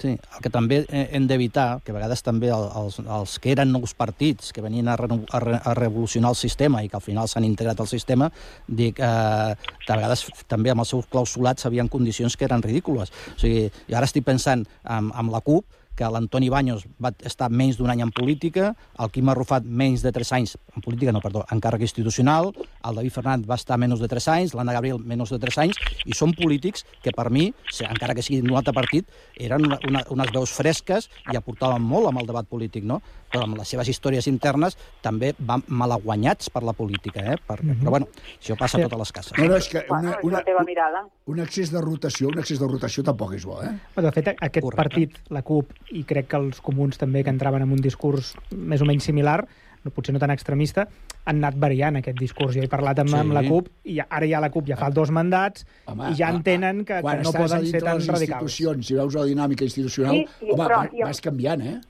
[0.00, 3.52] Sí, el que també he- hem d'evitar, que a vegades també el- els, els que
[3.52, 6.96] eren nous partits, que venien a, reno- a, re, a revolucionar el sistema i que
[6.96, 8.30] al final s'han integrat al sistema,
[8.66, 9.54] dic, eh, a
[9.94, 13.12] vegades també amb els seus clausulats havien condicions que eren ridícules.
[13.36, 15.64] O sigui, i ara estic pensant en, en la CUP,
[15.94, 20.12] que l'Antoni Baños va estar menys d'un any en política, el Quim Arrufat menys de
[20.12, 22.50] 3 anys, en política no, perdó, en càrrec institucional,
[22.84, 25.80] el David Fernández va estar menys de 3 anys, l'Anna Gabriel menys de 3 anys,
[26.04, 27.50] i són polítics que per mi,
[27.88, 32.10] encara que siguin d'un altre partit, eren una, una, unes veus fresques i aportaven molt
[32.10, 33.00] amb el debat polític, no?
[33.34, 37.36] Però amb les seves històries internes també van malaguanyats per la política, eh?
[37.44, 37.80] Per, Mhm.
[37.82, 38.08] Però bueno,
[38.40, 39.32] això passa a totes les cases.
[39.38, 41.04] No, no, és que una, una, teva mirada.
[41.26, 43.72] un excés de rotació, un excés de rotació tampoc és bo, eh?
[43.96, 44.76] De fet, aquest Correcte.
[44.76, 48.80] partit, la CUP, i crec que els comuns també, que entraven amb un discurs més
[48.80, 49.46] o menys similar,
[49.84, 50.86] no, potser no tan extremista,
[51.26, 52.54] han anat variant aquest discurs.
[52.54, 53.16] Jo he parlat amb, Sí.
[53.16, 56.28] amb la CUP, i ara ja la CUP ja fa dos mandats, Home, i ja
[56.28, 58.42] a- a- entenen que, que Quan no estàs a poden dintre ser tan les radicals.
[58.42, 61.80] institucions i veus la dinàmica institucional, Sí, sí, home, però va- jo- vas canviant, eh?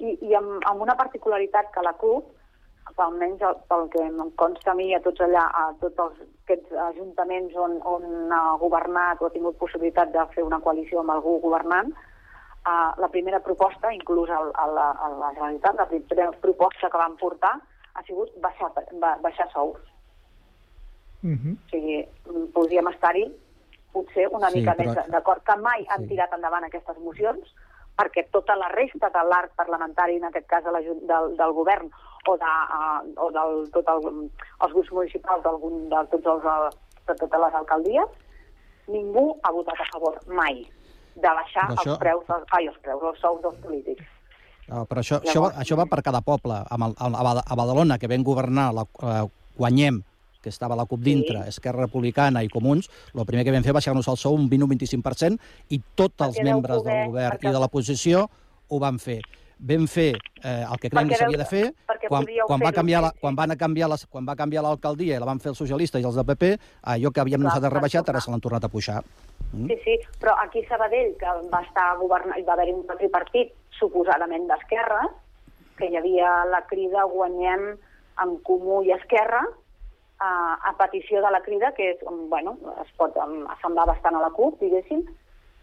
[0.00, 2.34] I, i amb, amb una particularitat que la CUP,
[2.96, 6.72] almenys el- pel que em consta a mi, a tots allà, a tots els, aquests
[6.72, 11.38] ajuntaments on, on ha governat o ha tingut possibilitat de fer una coalició amb algú
[11.40, 16.88] governant, uh, la primera proposta, inclús a, a, la, a la Generalitat, la primera proposta
[16.90, 17.54] que van portar
[17.94, 18.72] ha sigut baixar,
[19.02, 19.78] ba, baixar sous.
[21.22, 21.54] Uh -huh.
[21.54, 22.08] O sigui,
[22.54, 23.24] podríem estar-hi
[23.92, 27.54] potser una Sí, mica però- més d'acord, que mai han tirat endavant aquestes mocions,
[27.98, 31.90] perquè tota la resta de l'arc parlamentari, en aquest cas de la, del, del govern,
[32.28, 34.06] o de, uh, o del, tot el,
[34.62, 36.76] els grups municipals d'algun- de, tots els,
[37.08, 38.10] de totes les alcaldies,
[38.88, 40.62] ningú ha votat a favor mai
[41.18, 44.04] de baixar això- els preus, dels, ai, els preus, els sous dels polítics.
[44.68, 46.54] No, però això, això, va, això va per cada poble.
[46.70, 49.24] Amb el, a, Bada- a Badalona, que vam governar, la, eh,
[49.56, 50.02] guanyem,
[50.48, 51.48] que estava la CUP dintre, sí.
[51.56, 54.64] Esquerra Republicana i Comuns, el primer que vam fer va baixar-nos el sou un 20
[54.64, 55.38] o 25%
[55.76, 58.28] i tots els membres poder- del govern perquè- i de l'oposició
[58.68, 59.20] ho van fer.
[59.58, 61.62] Vam fer eh, el que creiem que s'havia de fer.
[62.08, 65.18] Quan, quan, va canviar la, quan, van a canviar les, quan va canviar l'alcaldia i
[65.18, 66.52] la van fer els socialistes i els del PP,
[66.92, 69.02] allò que havíem Clar, nosaltres rebaixat, ara se l'han tornat a pujar.
[69.52, 69.66] Mm?
[69.66, 74.46] Sí, sí, però aquí a Sabadell, que va estar governant, va haver-hi un tripartit suposadament
[74.46, 75.02] d'esquerra,
[75.76, 77.66] que hi havia la crida Guanyem
[78.22, 79.42] en Comú i Esquerra,
[80.20, 81.98] a, a petició de la crida, que és,
[82.28, 85.04] bueno, es pot um, assemblar bastant a la CUP, diguéssim,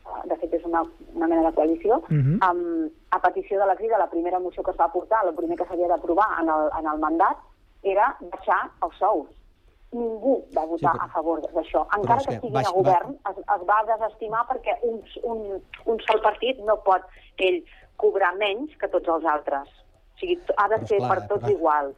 [0.06, 0.84] Uh, de fet és una,
[1.16, 2.36] una mena de coalició, Mhm.
[2.46, 5.58] um, a petició de la crida, la primera moció que es va portar, el primer
[5.58, 7.38] que s'havia d'aprovar en, el, en el mandat,
[7.82, 9.26] era baixar els sous.
[9.94, 11.82] Ningú va votar Sí, però- a favor d'això.
[11.98, 15.42] Encara que que estiguin baix- a govern, es, es va desestimar perquè un, un,
[15.86, 17.02] un sol partit no pot
[17.38, 17.64] ell
[17.98, 19.68] cobrar menys que tots els altres.
[20.14, 21.96] O sigui, ha de Però ser esclar, per tots però- igual.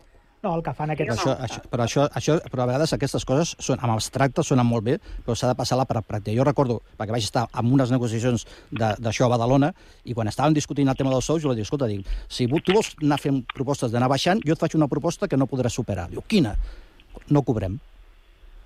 [0.47, 1.19] No, el que fan Però aquests...
[1.19, 4.85] això, això, però, això, això, però a vegades aquestes coses són, amb abstracte sonen molt
[4.85, 4.93] bé,
[5.25, 6.31] però s'ha de passar a la pràctica.
[6.37, 9.73] Jo recordo, perquè vaig estar en unes negociacions de- d'això a Badalona,
[10.07, 12.73] i quan estàvem discutint el tema dels sous, jo li dic, escolta, dic, si tu
[12.73, 16.07] vols anar fent propostes d'anar baixant, jo et faig una proposta que no podràs superar.
[16.09, 16.55] Diu, quina?
[17.29, 17.77] No cobrem.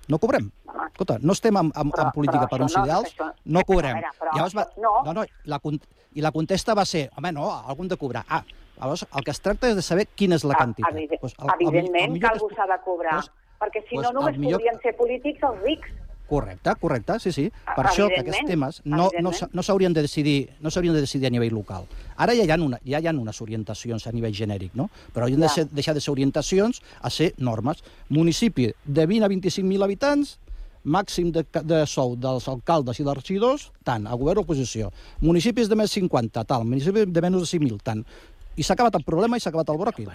[0.08, 0.50] No cobrem.
[0.92, 3.94] Escolta, no estem en, en, en política però per uns no, ideals, això- no cobrem.
[3.98, 4.94] veure, però Llavors va, no.
[5.06, 5.60] no, no, la,
[6.14, 8.22] I la contesta va ser, home, no, algun de cobrar.
[8.28, 8.42] Ah,
[8.82, 10.90] llavors el que es tracta és de saber quina és la quantitat.
[10.92, 13.30] Evident, Pues el- el mi- el evidentment millor que algú s'ha de cobrar, Pues-
[13.60, 15.88] perquè si pues no només el millor- podrien ser polítics els rics.
[16.28, 17.52] Correcte, correcte, sí, sí.
[17.76, 19.50] Per això que aquests Evidentment, temes no, no, evidentment.
[19.54, 21.84] no s'haurien de decidir no s'haurien de decidir a nivell local.
[22.16, 24.88] Ara ja hi ha, una, ja hi ha unes orientacions a nivell genèric, no?
[25.12, 25.54] Però haurien de Ja.
[25.54, 27.84] ser, deixar de ser orientacions a ser normes.
[28.08, 30.38] Municipi de 20 a 25.000 habitants,
[30.84, 34.90] màxim de, de sou dels alcaldes i dels regidors, tant, a govern o oposició.
[35.20, 38.04] Municipis de més 50, tal, municipis de menys de 5.000, tant.
[38.56, 40.10] I s'ha acabat el problema i s'ha acabat el bròquil.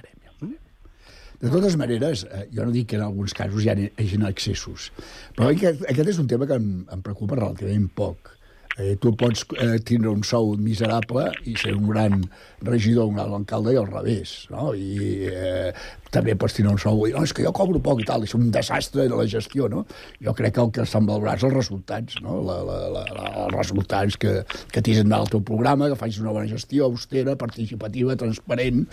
[1.38, 4.92] De totes maneres, eh, jo no dic que en alguns casos hi ha hagin excessos,
[5.38, 8.37] però aquest, aquest és un tema que em, em preocupa relativament poc.
[8.78, 12.20] Eh, tu pots eh, tindre un sou miserable i ser un gran
[12.62, 14.70] regidor, un gran alcalde i al revés, no?
[14.78, 15.72] I eh,
[16.14, 18.52] també pots tindre un sou no, és que jo cobro poc i tal, és un
[18.54, 19.82] desastre de la gestió, no?
[20.22, 22.38] Jo crec que el que s'han valorat els resultats, no?
[22.46, 24.36] La, la, la, la, els resultats que,
[24.74, 28.86] que tens en el teu programa, que facis una bona gestió austera, participativa, transparent,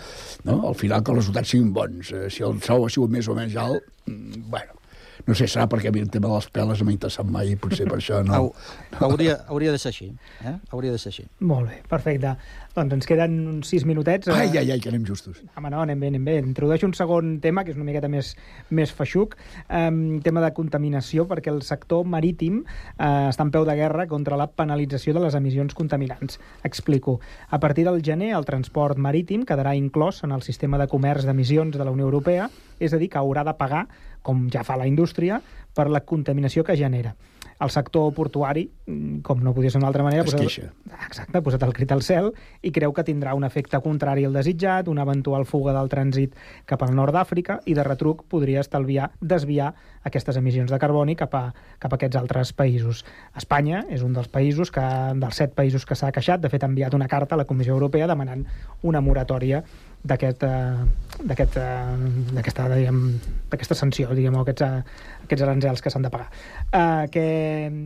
[0.49, 0.63] no?
[0.71, 2.09] Al final que els resultats siguin bons.
[2.09, 4.81] Eh, si el sou ha sigut més o menys alt, mm, bueno,
[5.25, 7.53] no sé, serà perquè a mi el tema de les peles no m'ha interessat mai
[7.53, 8.41] i potser per això no...
[9.05, 10.11] Hauria, hauria de ser així.
[10.45, 10.53] Eh?
[10.71, 11.25] Hauria de ser així.
[11.49, 12.35] Molt bé, perfecte.
[12.75, 14.27] Doncs ens queden uns sis minutets.
[14.27, 15.37] Ai, ai, ai, que anem justos.
[15.55, 16.33] Home, no, anem bé, anem bé.
[16.43, 18.33] Introdueixo un segon tema, que és una miqueta més,
[18.67, 19.37] més feixuc,
[19.69, 24.35] um, tema de contaminació, perquè el sector marítim uh, està en peu de guerra contra
[24.35, 26.35] la penalització de les emissions contaminants.
[26.67, 27.21] Explico.
[27.47, 31.79] A partir del gener, el transport marítim quedarà inclòs en el sistema de comerç d'emissions
[31.79, 32.49] de la Unió Europea,
[32.83, 33.85] és a dir, que haurà de pagar,
[34.19, 35.39] com ja fa la indústria,
[35.75, 37.15] per la contaminació que genera.
[37.63, 40.25] El sector portuari, mm, com no podia ser d'una altra manera...
[40.25, 40.71] Es posat- queixa.
[41.05, 42.33] Exacte, ha posat el crit al cel
[42.67, 46.35] i creu que tindrà un efecte contrari al desitjat, una eventual fuga del trànsit
[46.67, 49.71] cap al nord d'Àfrica i de retruc podria estalviar, desviar
[50.03, 51.45] aquestes emissions de carboni cap a,
[51.79, 53.05] cap a aquests altres països.
[53.39, 54.83] Espanya és un dels països que,
[55.15, 57.73] dels set països que s'ha queixat, de fet ha enviat una carta a la Comissió
[57.73, 58.43] Europea demanant
[58.83, 59.63] una moratòria
[60.05, 61.65] eh, eh, d'aquesta,
[62.33, 64.83] d'aquesta sanció, diguem, o aquests, eh,
[65.25, 66.29] aquests aranzels que s'han de pagar.
[66.69, 67.25] Uh, què,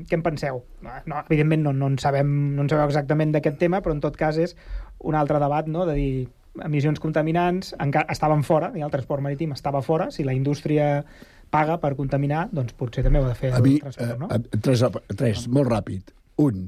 [0.09, 0.63] què en penseu?
[0.83, 4.17] No, evidentment no, no, en sabem, no en sabeu exactament d'aquest tema, però en tot
[4.19, 4.55] cas és
[4.99, 5.85] un altre debat no?
[5.87, 6.11] de dir
[6.65, 11.05] emissions contaminants encara estaven fora, i el transport marítim estava fora, si la indústria
[11.49, 14.29] paga per contaminar, doncs potser també ho ha de fer A mi, el transport, no?
[14.33, 14.83] eh, tres,
[15.15, 16.13] tres, molt ràpid.
[16.39, 16.67] Un,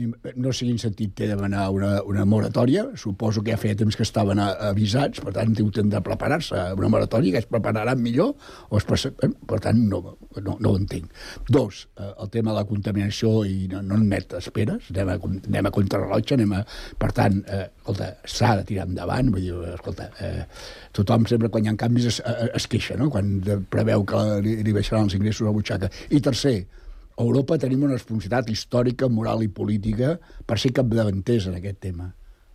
[0.00, 4.06] no sé quin sentit té demanar una, una moratòria, suposo que ja feia temps que
[4.06, 8.32] estaven avisats, per tant, deuen de preparar-se una moratòria, que es prepararan millor,
[8.70, 11.12] o es prese- eh, per tant, no, no, no ho entenc.
[11.48, 15.18] Dos, eh, el tema de la contaminació i no, no admet esperes, anem a,
[15.52, 16.64] anem a contrarrellotge, anem a...
[16.98, 20.46] Per tant, eh, escolta, s'ha de tirar endavant, vull dir, escolta, eh,
[20.96, 23.36] tothom sempre quan hi ha canvis es, eh, es queixa, no?, quan
[23.70, 25.92] preveu que li, li baixaran els ingressos a la butxaca.
[26.10, 26.62] I tercer,
[27.16, 32.12] a Europa tenim una responsabilitat històrica, moral i política per ser capdavanters en aquest tema.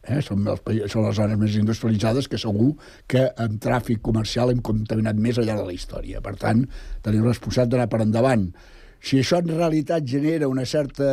[0.08, 0.22] Eh?
[0.24, 2.72] Som, els, són les zones més industrialitzades que segur
[3.12, 6.24] que en tràfic comercial hem contaminat més al llarg de la història.
[6.24, 6.64] Per tant,
[7.06, 8.48] tenim la responsabilitat d'anar per endavant.
[9.04, 11.10] Si això en realitat genera una certa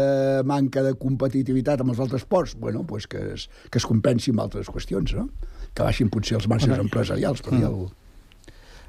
[0.46, 4.46] manca de competitivitat amb els altres ports, bueno, pues que, es, que es compensi amb
[4.46, 5.28] altres qüestions, no?
[5.74, 7.68] Que baixin potser els marges empresarials, per dir mm.
[7.68, 8.03] alguna cosa.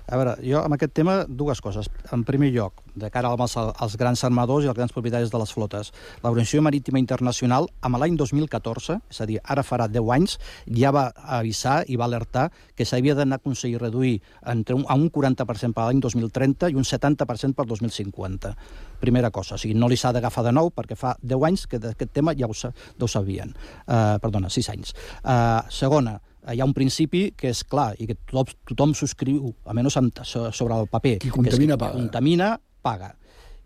[0.06, 1.88] A veure, jo amb aquest tema dues coses.
[2.14, 5.54] En primer lloc, de cara als, als grans armadors i als grans propietaris de les
[5.54, 5.92] flotes,
[6.22, 10.38] l'Organització Marítima Internacional, amb l'any 2014, és a dir, ara farà 10 anys,
[10.70, 11.08] ja va
[11.40, 15.74] avisar i va alertar que s'havia d'anar a aconseguir reduir entre un, a un 40%
[15.74, 18.54] per l'any 2030 i un 70% per 2050.
[19.02, 21.82] Primera cosa, o sigui, no li s'ha d'agafar de nou perquè fa 10 anys que
[21.82, 23.58] d'aquest tema ja ho, ja ho sabien.
[23.88, 24.94] Uh, perdona, 6 anys.
[25.24, 26.20] Uh, segona,
[26.54, 30.76] hi ha un principi que és clar i que tothom, tothom subscriu, almenys so- sobre
[30.76, 31.20] el paper.
[31.20, 31.94] Qui contamina, que és, paga.
[32.00, 33.16] Contamina, paga.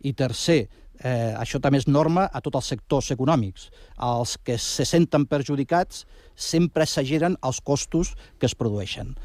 [0.01, 0.69] I tercer,
[1.03, 3.69] eh, això també és norma a tots els sectors econòmics.
[3.97, 6.05] Els que se senten perjudicats
[6.35, 9.15] sempre exageren els costos que es produeixen.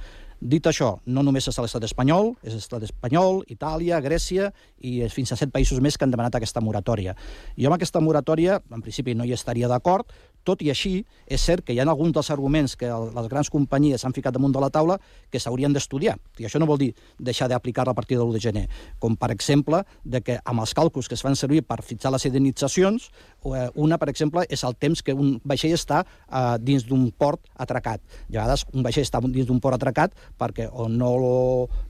[0.44, 4.50] Dit això, no només és l'estat espanyol, és l'estat espanyol, Itàlia, Grècia
[4.84, 7.14] i fins a set països més que han demanat aquesta moratòria.
[7.57, 10.11] Jo amb aquesta moratòria, en principi, no hi estaria d'acord,
[10.45, 14.05] tot i així, és cert que hi ha alguns dels arguments que les grans companyies
[14.05, 14.99] han ficat damunt de la taula
[15.32, 16.16] que s'haurien d'estudiar.
[16.38, 18.64] I això no vol dir deixar d'aplicar a partir de l'1 de gener,
[19.01, 22.24] com per exemple de que amb els càlculs que es fan servir per fixar les
[22.28, 23.11] indemnitzacions,
[23.45, 28.01] una, per exemple, és el temps que un vaixell està eh, dins d'un port atracat.
[28.01, 31.12] A vegades un vaixell està dins d'un port atracat perquè o no,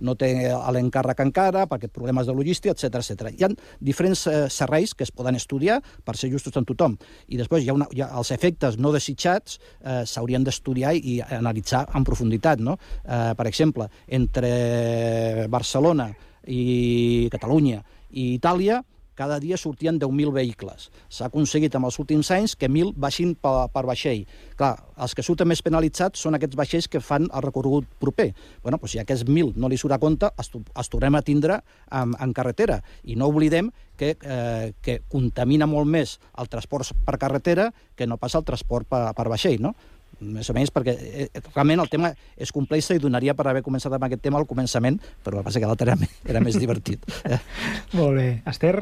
[0.01, 0.31] no té
[0.75, 3.31] l'encàrrec encara, perquè problemes de logística, etc etc.
[3.35, 6.99] Hi ha diferents eh, serveis que es poden estudiar per ser justos amb tothom.
[7.29, 11.21] I després hi ha, una, hi ha els efectes no desitjats eh, s'haurien d'estudiar i
[11.25, 12.63] analitzar en profunditat.
[12.65, 12.79] No?
[13.05, 16.11] Eh, per exemple, entre Barcelona
[16.51, 17.81] i Catalunya
[18.15, 18.83] i Itàlia
[19.15, 20.91] cada dia sortien 10.000 vehicles.
[21.09, 24.25] S'ha aconseguit amb els últims anys que 1.000 baixin per, per vaixell.
[24.59, 28.33] Clar, els que surten més penalitzats són aquests vaixells que fan el recorregut proper.
[28.63, 31.61] bueno, doncs si aquests 1.000 no li surt a compte, els, els tornem a tindre
[31.91, 32.81] en, en carretera.
[33.05, 38.19] I no oblidem que, eh, que contamina molt més el transport per carretera que no
[38.19, 39.75] passa el transport per, per vaixell, no?
[40.21, 43.93] més o menys perquè eh, realment el tema és complex i donaria per haver començat
[43.93, 47.05] amb aquest tema al començament, però el que passa que l'altre era, era més divertit.
[47.25, 47.41] Eh?
[47.99, 48.29] Molt bé.
[48.51, 48.77] Esther?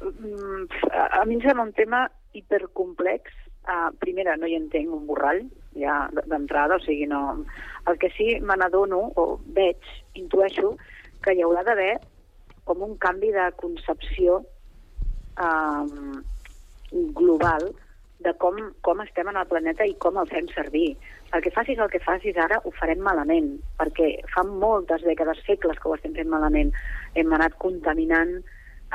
[0.00, 0.66] Mm,
[1.18, 3.32] A mi em sembla un tema hipercomplex.
[3.66, 5.40] Uh, primera, no hi entenc un borrall,
[5.74, 7.42] ja d'entrada, o sigui, no...
[7.90, 9.82] El que sí me n'adono, o veig,
[10.18, 10.76] intueixo,
[11.22, 11.96] que hi haurà d'haver
[12.66, 14.40] com un canvi de concepció
[15.38, 16.22] um,
[17.14, 17.68] global
[18.26, 20.96] de com, com estem en el planeta i com el fem servir.
[21.34, 25.78] El que facis el que facis ara ho farem malament, perquè fa moltes dècades, segles
[25.78, 26.72] que ho estem fent malament.
[27.14, 28.38] Hem anat contaminant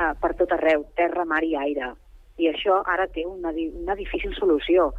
[0.02, 1.92] uh, per tot arreu, terra, mar i aire.
[2.40, 4.90] I això ara té una, una difícil solució.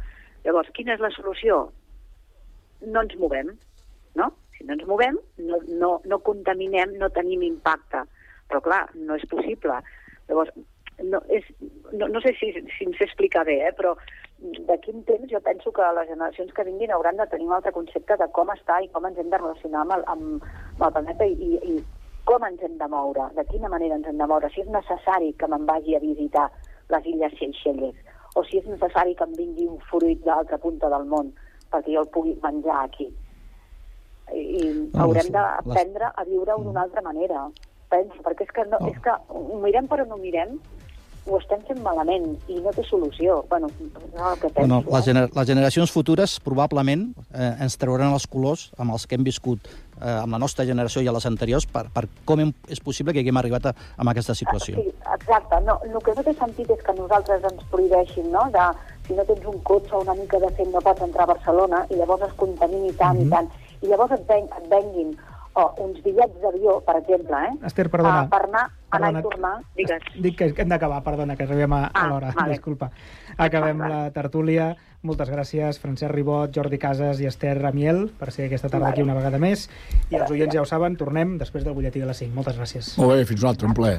[0.44, 1.64] Llavors, quina és la solució?
[2.84, 3.54] No ens movem,
[4.18, 4.30] no?
[4.56, 8.04] Si no ens movem, no, no, no contaminem, no tenim impacte.
[8.48, 9.80] Però clar, no és possible.
[10.28, 10.52] Llavors,
[11.02, 11.46] no, és,
[11.92, 13.94] no, no sé si, si em sé explicar bé, eh, però
[14.68, 17.72] d'aquí un temps jo penso que les generacions que vinguin hauran de tenir un altre
[17.72, 20.96] concepte de com està i com ens hem de relacionar amb el, amb, amb el
[20.98, 21.76] planeta i, i, i
[22.24, 25.32] com ens hem de moure, de quina manera ens hem de moure, si és necessari
[25.40, 26.48] que me'n vagi a visitar
[26.92, 27.96] les illes Seychelles,
[28.34, 31.32] o si és necessari que em vingui un fruit de l'altra punta del món
[31.70, 33.08] perquè jo el pugui menjar aquí.
[34.32, 34.64] I, i
[34.94, 37.44] No, haurem d'aprendre a viure-ho d'una altra manera,
[37.92, 40.56] penso, perquè és que, no, és que ho mirem però no mirem,
[41.26, 43.38] ho estem fent malament i no té solució.
[43.48, 44.68] Bueno, no el que penso.
[44.68, 49.16] No, les, gener les generacions futures probablement eh, ens trauran els colors amb els que
[49.16, 49.64] hem viscut
[50.00, 53.14] eh, amb la nostra generació i a les anteriors per, per com hem, és possible
[53.14, 54.76] que haguem arribat a, a aquesta situació.
[54.80, 55.60] Sí, exacte.
[55.64, 58.70] No, el que no té sentit és que nosaltres ens prohibeixin, no?, de
[59.06, 61.84] si no tens un cotxe o una mica de fet no pots entrar a Barcelona
[61.90, 63.26] i llavors es contamini tant mm -hmm.
[63.26, 63.48] i tant.
[63.82, 65.16] I llavors et, ven, et venguin
[65.54, 67.52] oh, uns bitllets d'avió, per exemple, eh?
[67.66, 68.24] Esther, perdona.
[68.24, 69.20] Uh, per anar Perdona.
[69.20, 70.02] i tornar, digues.
[70.24, 72.32] Dic que hem d'acabar, perdona, que arribem a, a Ah, l'hora.
[72.34, 72.52] vale.
[72.56, 72.90] Disculpa.
[73.36, 74.76] Acabem la tertúlia.
[75.04, 79.12] Moltes gràcies, Francesc Ribot, Jordi Casas i Esther Ramiel, per ser aquesta tarda aquí una
[79.14, 79.68] vegada més.
[80.10, 82.34] I els oients ja ho saben, tornem després del butlletí de les 5.
[82.34, 82.96] Moltes gràcies.
[82.98, 83.98] Molt bé, fins un altre, un plaer.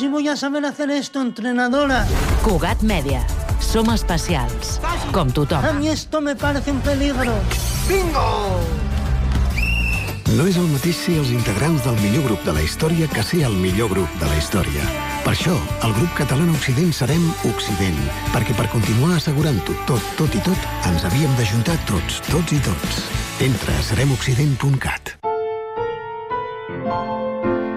[0.00, 2.06] Si voy a saber hacer esto, entrenadora.
[2.42, 3.20] Cugat Mèdia.
[3.60, 4.80] Som especials,
[5.12, 5.60] com tothom.
[5.60, 7.34] A mí esto me parece un peligro.
[7.86, 8.64] ¡Bingo!
[10.32, 13.44] No és el mateix ser els integrants del millor grup de la història que ser
[13.44, 14.88] el millor grup de la història.
[15.20, 18.00] Per això, el grup català Occident serem Occident,
[18.32, 23.04] perquè per continuar assegurant-ho tot, tot i tot, ens havíem d'ajuntar tots, tots i tots.
[23.52, 25.18] Entra a seremoccident.cat.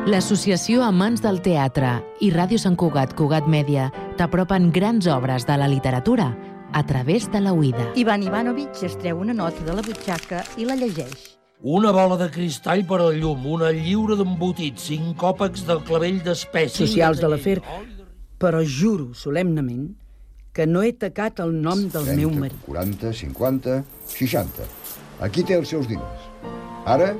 [0.03, 3.85] L'Associació Amants del Teatre i Ràdio Sant Cugat Cugat Mèdia
[4.19, 6.25] t'apropen grans obres de la literatura
[6.75, 7.85] a través de la oïda.
[7.95, 11.37] Ivan Ivanovich es treu una nota de la butxaca i la llegeix.
[11.63, 16.83] Una bola de cristall per al llum, una lliura d'embotit, cinc còpecs del clavell d'espècie...
[16.83, 17.57] socials de l'afer,
[18.43, 19.93] però juro solemnament
[20.51, 22.59] que no he tacat el nom del 30, meu marit.
[22.67, 23.83] 40, 50,
[24.19, 24.67] 60.
[25.23, 26.27] Aquí té els seus diners.
[26.83, 27.13] Ara,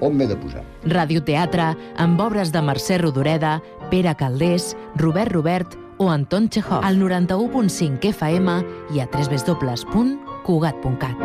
[0.00, 0.62] on m'he de posar?
[0.88, 6.84] Radioteatre amb obres de Mercè Rodoreda, Pere Caldés, Robert Robert o Anton Chekhov.
[6.84, 11.16] Al 91.5 FM i a www.cugat.cat.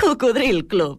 [0.00, 0.98] Cocodril Club.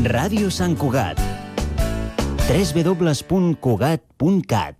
[0.00, 1.20] Ràdio Sant Cugat.
[2.48, 4.79] www.cugat.cat